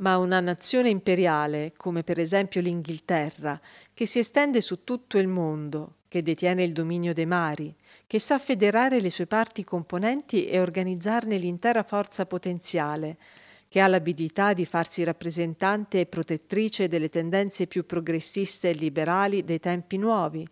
Ma 0.00 0.18
una 0.18 0.40
nazione 0.40 0.90
imperiale, 0.90 1.72
come 1.74 2.02
per 2.02 2.20
esempio 2.20 2.60
l'Inghilterra, 2.60 3.58
che 3.94 4.04
si 4.04 4.18
estende 4.18 4.60
su 4.60 4.84
tutto 4.84 5.16
il 5.16 5.28
mondo, 5.28 6.00
che 6.08 6.20
detiene 6.20 6.62
il 6.62 6.74
dominio 6.74 7.14
dei 7.14 7.24
mari, 7.24 7.74
che 8.06 8.18
sa 8.18 8.38
federare 8.38 9.00
le 9.00 9.08
sue 9.08 9.26
parti 9.26 9.64
componenti 9.64 10.44
e 10.44 10.60
organizzarne 10.60 11.38
l'intera 11.38 11.84
forza 11.84 12.26
potenziale, 12.26 13.16
che 13.74 13.80
ha 13.80 13.88
l'abilità 13.88 14.52
di 14.52 14.66
farsi 14.66 15.02
rappresentante 15.02 15.98
e 15.98 16.06
protettrice 16.06 16.86
delle 16.86 17.08
tendenze 17.08 17.66
più 17.66 17.84
progressiste 17.84 18.70
e 18.70 18.72
liberali 18.72 19.42
dei 19.42 19.58
tempi 19.58 19.96
nuovi, 19.96 20.46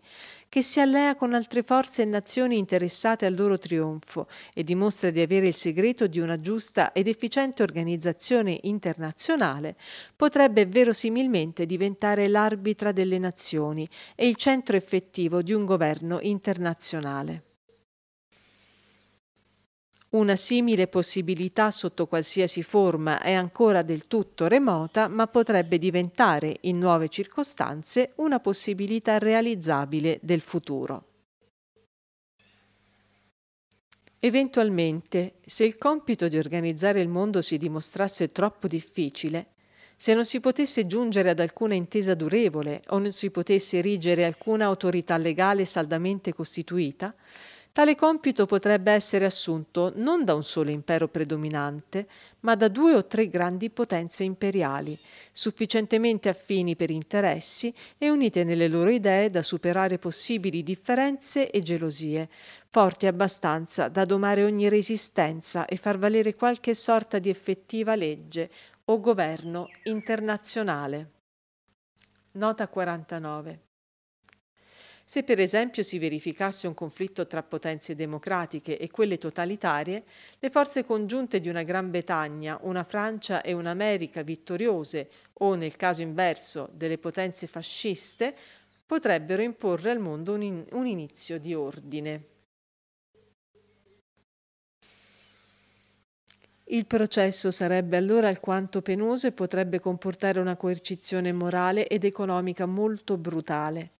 che 0.49 0.61
si 0.61 0.81
allea 0.81 1.15
con 1.15 1.33
altre 1.33 1.63
forze 1.63 2.01
e 2.01 2.05
nazioni 2.05 2.57
interessate 2.57 3.25
al 3.25 3.33
loro 3.33 3.57
trionfo 3.57 4.27
e 4.53 4.65
dimostra 4.65 5.09
di 5.09 5.21
avere 5.21 5.47
il 5.47 5.53
segreto 5.53 6.07
di 6.07 6.19
una 6.19 6.35
giusta 6.35 6.91
ed 6.91 7.07
efficiente 7.07 7.63
organizzazione 7.63 8.59
internazionale, 8.63 9.75
potrebbe 10.17 10.65
verosimilmente 10.65 11.65
diventare 11.65 12.27
l'arbitra 12.27 12.91
delle 12.91 13.19
nazioni 13.19 13.87
e 14.15 14.27
il 14.27 14.35
centro 14.35 14.75
effettivo 14.75 15.41
di 15.41 15.53
un 15.53 15.63
governo 15.63 16.19
internazionale. 16.19 17.52
Una 20.13 20.35
simile 20.35 20.85
possibilità 20.85 21.71
sotto 21.71 22.05
qualsiasi 22.05 22.61
forma 22.61 23.19
è 23.19 23.33
ancora 23.33 23.81
del 23.81 24.05
tutto 24.05 24.47
remota, 24.47 25.07
ma 25.07 25.25
potrebbe 25.25 25.79
diventare 25.79 26.57
in 26.61 26.77
nuove 26.77 27.09
circostanze 27.09 28.11
una 28.17 28.39
possibilità 28.39 29.17
realizzabile 29.17 30.19
del 30.21 30.41
futuro. 30.41 31.05
Eventualmente, 34.19 35.33
se 35.43 35.65
il 35.65 35.79
compito 35.79 36.27
di 36.27 36.37
organizzare 36.37 37.01
il 37.01 37.09
mondo 37.09 37.41
si 37.41 37.57
dimostrasse 37.57 38.31
troppo 38.31 38.67
difficile, 38.67 39.47
se 39.97 40.13
non 40.13 40.25
si 40.25 40.39
potesse 40.39 40.85
giungere 40.85 41.31
ad 41.31 41.39
alcuna 41.39 41.73
intesa 41.73 42.13
durevole 42.13 42.83
o 42.89 42.99
non 42.99 43.11
si 43.11 43.31
potesse 43.31 43.79
erigere 43.79 44.25
alcuna 44.25 44.65
autorità 44.65 45.17
legale 45.17 45.65
saldamente 45.65 46.33
costituita, 46.33 47.15
Tale 47.73 47.95
compito 47.95 48.45
potrebbe 48.45 48.91
essere 48.91 49.25
assunto 49.25 49.93
non 49.95 50.23
da 50.23 50.35
un 50.35 50.43
solo 50.43 50.69
impero 50.69 51.07
predominante, 51.07 52.07
ma 52.41 52.53
da 52.53 52.67
due 52.67 52.93
o 52.93 53.07
tre 53.07 53.27
grandi 53.27 53.71
potenze 53.71 54.23
imperiali, 54.23 54.95
sufficientemente 55.31 56.29
affini 56.29 56.75
per 56.75 56.91
interessi 56.91 57.73
e 57.97 58.11
unite 58.11 58.43
nelle 58.43 58.67
loro 58.67 58.91
idee 58.91 59.31
da 59.31 59.41
superare 59.41 59.97
possibili 59.97 60.61
differenze 60.61 61.49
e 61.49 61.63
gelosie, 61.63 62.29
forti 62.69 63.07
abbastanza 63.07 63.87
da 63.87 64.05
domare 64.05 64.43
ogni 64.43 64.69
resistenza 64.69 65.65
e 65.65 65.75
far 65.75 65.97
valere 65.97 66.35
qualche 66.35 66.75
sorta 66.75 67.17
di 67.17 67.29
effettiva 67.29 67.95
legge 67.95 68.51
o 68.85 68.99
governo 68.99 69.67
internazionale. 69.85 71.09
Nota 72.33 72.67
49. 72.67 73.72
Se 75.05 75.23
per 75.23 75.39
esempio 75.39 75.83
si 75.83 75.99
verificasse 75.99 76.65
un 76.65 76.73
conflitto 76.73 77.27
tra 77.27 77.43
potenze 77.43 77.93
democratiche 77.93 78.77
e 78.77 78.89
quelle 78.89 79.17
totalitarie, 79.17 80.03
le 80.39 80.49
forze 80.49 80.85
congiunte 80.85 81.41
di 81.41 81.49
una 81.49 81.63
Gran 81.63 81.89
Bretagna, 81.89 82.57
una 82.61 82.83
Francia 82.83 83.41
e 83.41 83.51
un'America 83.51 84.21
vittoriose 84.21 85.09
o, 85.33 85.55
nel 85.55 85.75
caso 85.75 86.01
inverso, 86.01 86.69
delle 86.73 86.97
potenze 86.97 87.47
fasciste, 87.47 88.33
potrebbero 88.85 89.41
imporre 89.41 89.91
al 89.91 89.99
mondo 89.99 90.33
un, 90.33 90.41
in- 90.41 90.65
un 90.71 90.87
inizio 90.87 91.37
di 91.37 91.53
ordine. 91.53 92.23
Il 96.67 96.85
processo 96.85 97.51
sarebbe 97.51 97.97
allora 97.97 98.29
alquanto 98.29 98.81
penoso 98.81 99.27
e 99.27 99.31
potrebbe 99.33 99.81
comportare 99.81 100.39
una 100.39 100.55
coercizione 100.55 101.33
morale 101.33 101.87
ed 101.87 102.05
economica 102.05 102.65
molto 102.65 103.17
brutale 103.17 103.91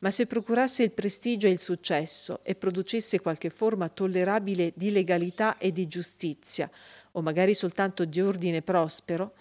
ma 0.00 0.10
se 0.10 0.26
procurasse 0.26 0.82
il 0.82 0.92
prestigio 0.92 1.46
e 1.46 1.50
il 1.50 1.58
successo 1.58 2.40
e 2.42 2.54
producesse 2.54 3.20
qualche 3.20 3.50
forma 3.50 3.88
tollerabile 3.88 4.72
di 4.74 4.90
legalità 4.90 5.58
e 5.58 5.72
di 5.72 5.86
giustizia, 5.88 6.70
o 7.12 7.22
magari 7.22 7.54
soltanto 7.54 8.04
di 8.04 8.20
ordine 8.20 8.62
prospero, 8.62 9.34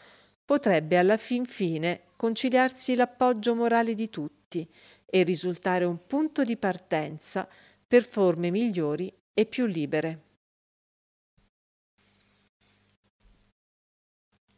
potrebbe 0.46 0.98
alla 0.98 1.18
fin 1.18 1.46
fine 1.46 2.02
conciliarsi 2.16 2.96
l'appoggio 2.96 3.54
morale 3.54 3.96
di 3.96 4.10
tutti 4.10 4.68
e 5.06 5.24
risultare 5.24 5.86
un 5.86 6.06
punto 6.06 6.44
di 6.44 6.58
partenza 6.58 7.48
per 7.88 8.04
forme 8.04 8.52
migliori 8.52 9.12
e 9.34 9.46
più 9.46 9.66
libere. 9.66 10.29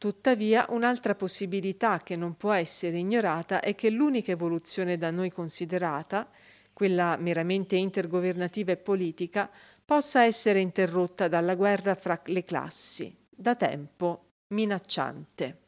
Tuttavia, 0.01 0.65
un'altra 0.69 1.13
possibilità 1.13 1.99
che 1.99 2.15
non 2.15 2.35
può 2.35 2.53
essere 2.53 2.97
ignorata 2.97 3.59
è 3.59 3.75
che 3.75 3.91
l'unica 3.91 4.31
evoluzione 4.31 4.97
da 4.97 5.11
noi 5.11 5.29
considerata, 5.29 6.27
quella 6.73 7.15
meramente 7.17 7.75
intergovernativa 7.75 8.71
e 8.71 8.77
politica, 8.77 9.47
possa 9.85 10.23
essere 10.23 10.59
interrotta 10.59 11.27
dalla 11.27 11.53
guerra 11.53 11.93
fra 11.93 12.19
le 12.25 12.43
classi, 12.43 13.15
da 13.29 13.53
tempo 13.53 14.29
minacciante. 14.47 15.59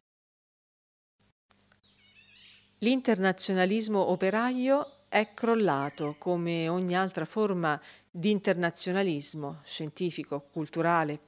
L'internazionalismo 2.79 3.99
operaio 3.99 5.01
è 5.09 5.31
crollato 5.35 6.15
come 6.17 6.67
ogni 6.69 6.95
altra 6.95 7.25
forma 7.25 7.79
di 8.09 8.31
internazionalismo 8.31 9.59
scientifico, 9.63 10.47
culturale, 10.51 11.19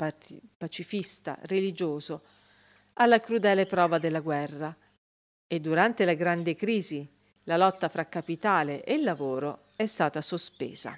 pacifista, 0.57 1.37
religioso, 1.43 2.23
alla 2.97 3.19
crudele 3.19 3.65
prova 3.65 3.97
della 3.97 4.21
guerra 4.21 4.75
e 5.47 5.59
durante 5.59 6.05
la 6.05 6.13
grande 6.13 6.55
crisi 6.55 7.07
la 7.43 7.57
lotta 7.57 7.89
fra 7.89 8.05
capitale 8.05 8.83
e 8.83 8.97
lavoro 9.01 9.65
è 9.75 9.85
stata 9.85 10.21
sospesa. 10.21 10.97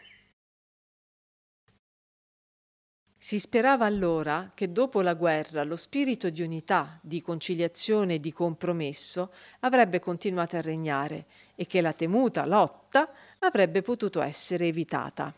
Si 3.20 3.40
sperava 3.40 3.86
allora 3.86 4.52
che 4.54 4.72
dopo 4.72 5.02
la 5.02 5.16
guerra 5.16 5.64
lo 5.64 5.76
spirito 5.76 6.30
di 6.30 6.44
unità, 6.44 7.00
di 7.02 7.22
conciliazione 7.22 8.16
e 8.16 8.20
di 8.20 8.32
compromesso 8.32 9.34
avrebbe 9.62 10.00
continuato 10.00 10.56
a 10.56 10.62
regnare 10.62 11.26
e 11.56 11.66
che 11.66 11.82
la 11.82 11.94
temuta 11.94 12.46
lotta 12.46 13.12
avrebbe 13.40 13.82
potuto 13.82 14.22
essere 14.22 14.68
evitata. 14.68 15.34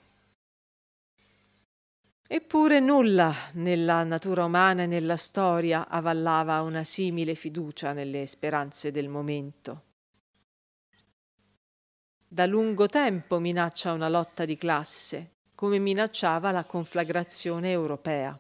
Eppure 2.32 2.80
nulla 2.80 3.34
nella 3.54 4.04
natura 4.04 4.46
umana 4.46 4.84
e 4.84 4.86
nella 4.86 5.18
storia 5.18 5.88
avallava 5.88 6.62
una 6.62 6.84
simile 6.84 7.34
fiducia 7.34 7.92
nelle 7.92 8.28
speranze 8.28 8.92
del 8.92 9.08
momento. 9.08 9.82
Da 12.28 12.46
lungo 12.46 12.86
tempo 12.86 13.40
minaccia 13.40 13.94
una 13.94 14.10
lotta 14.10 14.46
di 14.46 14.58
classe, 14.58 15.38
come 15.56 15.80
minacciava 15.80 16.52
la 16.52 16.66
conflagrazione 16.66 17.72
europea. 17.72 18.40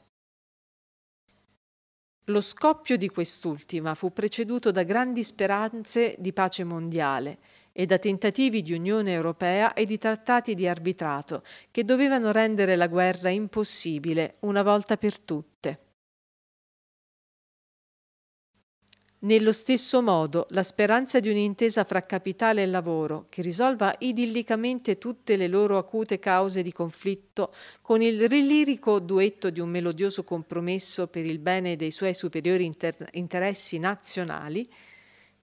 Lo 2.25 2.41
scoppio 2.41 2.95
di 2.95 3.09
quest'ultima 3.09 3.95
fu 3.95 4.13
preceduto 4.13 4.69
da 4.69 4.83
grandi 4.83 5.23
speranze 5.23 6.13
di 6.19 6.31
pace 6.31 6.63
mondiale 6.63 7.39
e 7.71 7.85
da 7.85 7.97
tentativi 7.97 8.61
di 8.61 8.73
Unione 8.73 9.11
Europea 9.11 9.73
e 9.73 9.85
di 9.85 9.97
trattati 9.97 10.55
di 10.55 10.67
arbitrato 10.67 11.43
che 11.71 11.85
dovevano 11.85 12.31
rendere 12.31 12.75
la 12.75 12.87
guerra 12.87 13.29
impossibile 13.29 14.35
una 14.41 14.63
volta 14.63 14.97
per 14.97 15.19
tutte. 15.19 15.79
Nello 19.21 19.51
stesso 19.51 20.01
modo, 20.01 20.45
la 20.51 20.63
speranza 20.63 21.19
di 21.19 21.29
un'intesa 21.29 21.83
fra 21.83 21.99
capitale 21.99 22.63
e 22.63 22.65
lavoro, 22.67 23.25
che 23.27 23.41
risolva 23.41 23.93
idillicamente 23.99 24.97
tutte 24.97 25.35
le 25.35 25.49
loro 25.49 25.77
acute 25.77 26.19
cause 26.19 26.63
di 26.63 26.71
conflitto, 26.71 27.53
con 27.81 28.01
il 28.01 28.15
lirico 28.15 28.99
duetto 28.99 29.49
di 29.49 29.59
un 29.59 29.67
melodioso 29.67 30.23
compromesso 30.23 31.07
per 31.07 31.25
il 31.25 31.39
bene 31.39 31.75
dei 31.75 31.91
suoi 31.91 32.13
superiori 32.13 32.63
inter- 32.63 33.09
interessi 33.11 33.77
nazionali, 33.77 34.69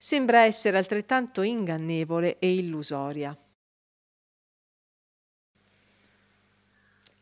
sembra 0.06 0.44
essere 0.44 0.78
altrettanto 0.78 1.42
ingannevole 1.42 2.38
e 2.38 2.54
illusoria. 2.54 3.36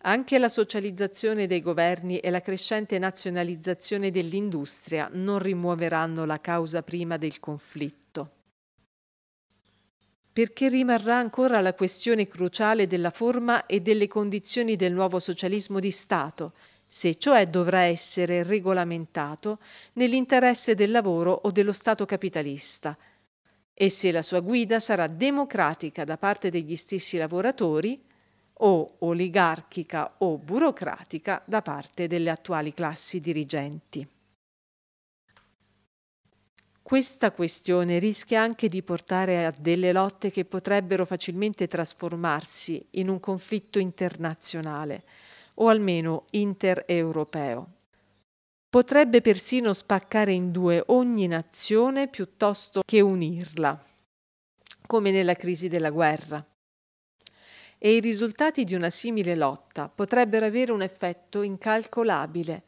Anche 0.03 0.39
la 0.39 0.51
socializzazione 0.51 1.47
dei 1.47 1.63
governi 1.63 2.19
e 2.19 2.29
la 2.29 2.43
crescente 2.43 2.99
nazionalizzazione 2.99 4.11
dell'industria 4.11 5.09
non 5.11 5.39
rimuoveranno 5.39 6.27
la 6.27 6.43
causa 6.43 6.83
prima 6.83 7.17
del 7.17 7.41
conflitto. 7.41 8.33
Perché 10.31 10.69
rimarrà 10.69 11.17
ancora 11.17 11.63
la 11.63 11.73
questione 11.73 12.29
cruciale 12.29 12.87
della 12.87 13.11
forma 13.11 13.65
e 13.65 13.81
delle 13.81 14.09
condizioni 14.09 14.77
del 14.77 14.93
nuovo 14.93 15.19
socialismo 15.19 15.81
di 15.81 15.91
Stato, 15.91 16.53
se 16.95 17.17
cioè 17.17 17.49
dovrà 17.49 17.81
essere 17.81 18.45
regolamentato 18.45 19.59
nell'interesse 19.95 20.77
del 20.77 20.93
lavoro 20.93 21.33
o 21.33 21.51
dello 21.51 21.73
Stato 21.73 22.07
capitalista, 22.07 22.97
e 23.75 23.91
se 23.91 24.13
la 24.13 24.23
sua 24.23 24.39
guida 24.39 24.79
sarà 24.79 25.09
democratica 25.09 26.05
da 26.05 26.17
parte 26.17 26.51
degli 26.51 26.77
stessi 26.77 27.17
lavoratori 27.17 28.01
o 28.59 28.95
oligarchica 29.01 30.15
o 30.19 30.39
burocratica 30.39 31.43
da 31.45 31.63
parte 31.63 32.07
delle 32.07 32.31
attuali 32.31 32.73
classi 32.73 33.19
dirigenti. 33.19 34.07
Questa 36.81 37.33
questione 37.33 37.99
rischia 37.99 38.41
anche 38.41 38.69
di 38.69 38.83
portare 38.83 39.47
a 39.47 39.55
delle 39.59 39.91
lotte 39.91 40.31
che 40.31 40.45
potrebbero 40.45 41.05
facilmente 41.05 41.67
trasformarsi 41.67 42.87
in 42.93 43.09
un 43.09 43.19
conflitto 43.19 43.81
internazionale 43.81 45.03
o 45.55 45.69
almeno 45.69 46.25
intereuropeo. 46.31 47.69
Potrebbe 48.69 49.21
persino 49.21 49.73
spaccare 49.73 50.33
in 50.33 50.51
due 50.51 50.83
ogni 50.87 51.27
nazione 51.27 52.09
piuttosto 52.09 52.83
che 52.85 53.01
unirla, 53.01 53.81
come 54.87 55.11
nella 55.11 55.35
crisi 55.35 55.69
della 55.69 55.91
guerra 55.91 56.45
e 57.85 57.97
i 57.97 58.01
risultati 58.01 58.65
di 58.65 58.75
una 58.75 58.89
simile 58.89 59.37
lotta 59.37 59.91
potrebbero 59.95 60.47
avere 60.47 60.73
un 60.73 60.81
effetto 60.81 61.43
incalcolabile, 61.43 62.63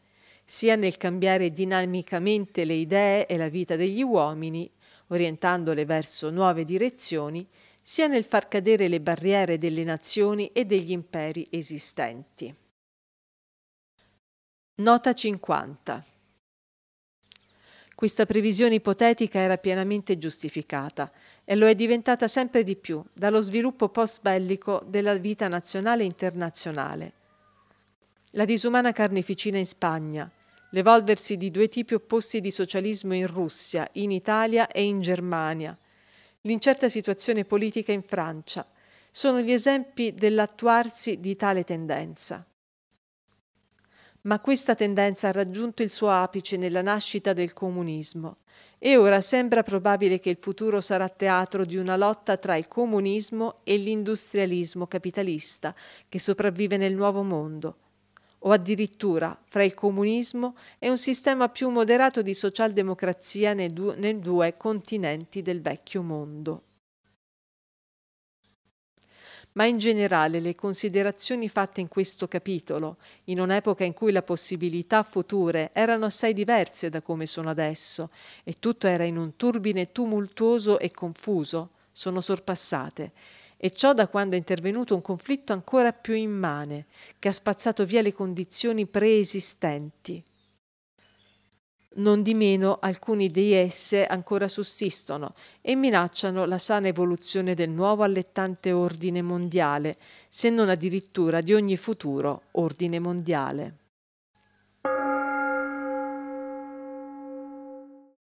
sia 0.45 0.77
nel 0.77 0.99
cambiare 0.99 1.55
dinamicamente 1.55 2.67
le 2.67 2.75
idee 2.75 3.25
e 3.25 3.39
la 3.39 3.49
vita 3.49 3.77
degli 3.77 4.03
uomini, 4.03 4.71
orientandole 5.07 5.87
verso 5.87 6.29
nuove 6.29 6.67
direzioni, 6.67 7.47
sia 7.81 8.09
nel 8.09 8.25
far 8.25 8.47
cadere 8.47 8.89
le 8.89 9.01
barriere 9.01 9.57
delle 9.57 9.85
nazioni 9.85 10.51
e 10.53 10.67
degli 10.67 10.91
imperi 10.91 11.47
esistenti. 11.49 12.55
Nota 14.79 15.15
50. 15.15 16.05
Questa 17.95 18.27
previsione 18.27 18.75
ipotetica 18.75 19.39
era 19.39 19.57
pienamente 19.57 20.19
giustificata 20.19 21.11
e 21.47 21.57
lo 21.57 21.67
è 21.67 21.75
diventata 21.75 22.29
sempre 22.29 22.63
di 22.63 22.77
più 22.77 23.03
dallo 23.15 23.41
sviluppo 23.41 23.89
post-bellico 23.89 24.83
della 24.87 25.15
vita 25.15 25.49
nazionale 25.49 26.03
e 26.03 26.07
internazionale. 26.07 27.13
La 28.33 28.45
disumana 28.45 28.93
carneficina 28.93 29.57
in 29.57 29.65
Spagna, 29.65 30.31
l'evolversi 30.73 31.39
di 31.39 31.51
due 31.51 31.69
tipi 31.69 31.95
opposti 31.95 32.43
di 32.43 32.51
socialismo 32.51 33.15
in 33.15 33.29
Russia, 33.29 33.89
in 33.93 34.11
Italia 34.11 34.67
e 34.67 34.85
in 34.85 35.01
Germania, 35.01 35.75
l'incerta 36.43 36.91
situazione 36.91 37.47
politica 37.47 37.93
in 37.93 38.03
Francia, 38.03 38.63
sono 39.11 39.41
gli 39.41 39.53
esempi 39.53 40.13
dell'attuarsi 40.13 41.19
di 41.19 41.35
tale 41.35 41.65
tendenza. 41.65 42.47
Ma 44.27 44.41
questa 44.41 44.75
tendenza 44.75 45.29
ha 45.29 45.33
raggiunto 45.33 45.85
il 45.85 45.91
suo 45.91 46.11
apice 46.11 46.57
nella 46.57 46.83
nascita 46.83 47.33
del 47.33 47.53
comunismo. 47.53 48.39
E 48.79 48.97
ora 48.97 49.21
sembra 49.21 49.63
probabile 49.63 50.19
che 50.19 50.31
il 50.31 50.37
futuro 50.37 50.81
sarà 50.81 51.09
teatro 51.09 51.65
di 51.65 51.77
una 51.77 51.97
lotta 51.97 52.37
tra 52.37 52.57
il 52.57 52.67
comunismo 52.67 53.59
e 53.63 53.77
l'industrialismo 53.77 54.87
capitalista 54.87 55.73
che 56.09 56.19
sopravvive 56.19 56.77
nel 56.77 56.95
nuovo 56.95 57.23
mondo, 57.23 57.77
o 58.41 58.51
addirittura 58.51 59.37
fra 59.49 59.63
il 59.63 59.75
comunismo 59.75 60.57
e 60.81 60.91
un 60.91 60.99
sistema 60.99 61.49
più 61.49 61.71
moderato 61.71 62.21
di 62.21 62.35
socialdemocrazia 62.35 63.55
nei, 63.55 63.73
du- 63.73 63.95
nei 63.97 64.19
due 64.19 64.57
continenti 64.57 65.41
del 65.41 65.63
vecchio 65.63 66.03
mondo 66.03 66.63
ma 69.57 69.65
in 69.65 69.79
generale 69.79 70.39
le 70.41 70.55
considerazioni 70.55 71.49
fatte 71.49 71.81
in 71.81 71.89
questo 71.89 72.29
capitolo, 72.29 72.97
in 73.25 73.41
un'epoca 73.41 73.85
in 73.85 73.95
cui 73.95 74.13
le 74.13 74.23
possibilità 74.23 75.03
future 75.03 75.71
erano 75.73 76.05
assai 76.07 76.35
diverse 76.35 76.91
da 76.91 77.01
come 77.01 77.27
sono 77.27 77.51
adesso, 77.51 78.11
e 78.45 78.57
tutto 78.59 78.87
era 78.87 79.05
in 79.05 79.17
un 79.17 79.35
turbine 79.37 79.93
tumultuoso 79.93 80.79
e 80.79 80.91
confuso, 80.91 81.71
sono 81.91 82.21
sorpassate, 82.21 83.13
e 83.57 83.71
ciò 83.71 83.95
da 83.95 84.09
quando 84.09 84.35
è 84.35 84.39
intervenuto 84.39 84.95
un 84.95 85.01
conflitto 85.01 85.55
ancora 85.55 85.93
più 85.93 86.15
immane, 86.15 86.85
che 87.19 87.29
ha 87.29 87.33
spazzato 87.33 87.87
via 87.87 88.03
le 88.03 88.13
condizioni 88.13 88.85
preesistenti. 88.85 90.23
Non 91.97 92.23
di 92.23 92.35
meno 92.35 92.77
alcuni 92.79 93.29
di 93.29 93.53
esse 93.53 94.05
ancora 94.05 94.49
sussistono 94.49 95.35
e 95.63 95.75
minacciano 95.75 96.45
la 96.45 96.59
sana 96.59 96.89
evoluzione 96.89 97.55
del 97.55 97.71
nuovo 97.71 98.03
allettante 98.03 98.71
ordine 98.71 99.23
mondiale, 99.23 99.97
se 100.29 100.51
non 100.51 100.69
addirittura 100.69 101.41
di 101.41 101.55
ogni 101.55 101.79
futuro 101.79 102.43
ordine 102.53 102.99
mondiale. 102.99 103.86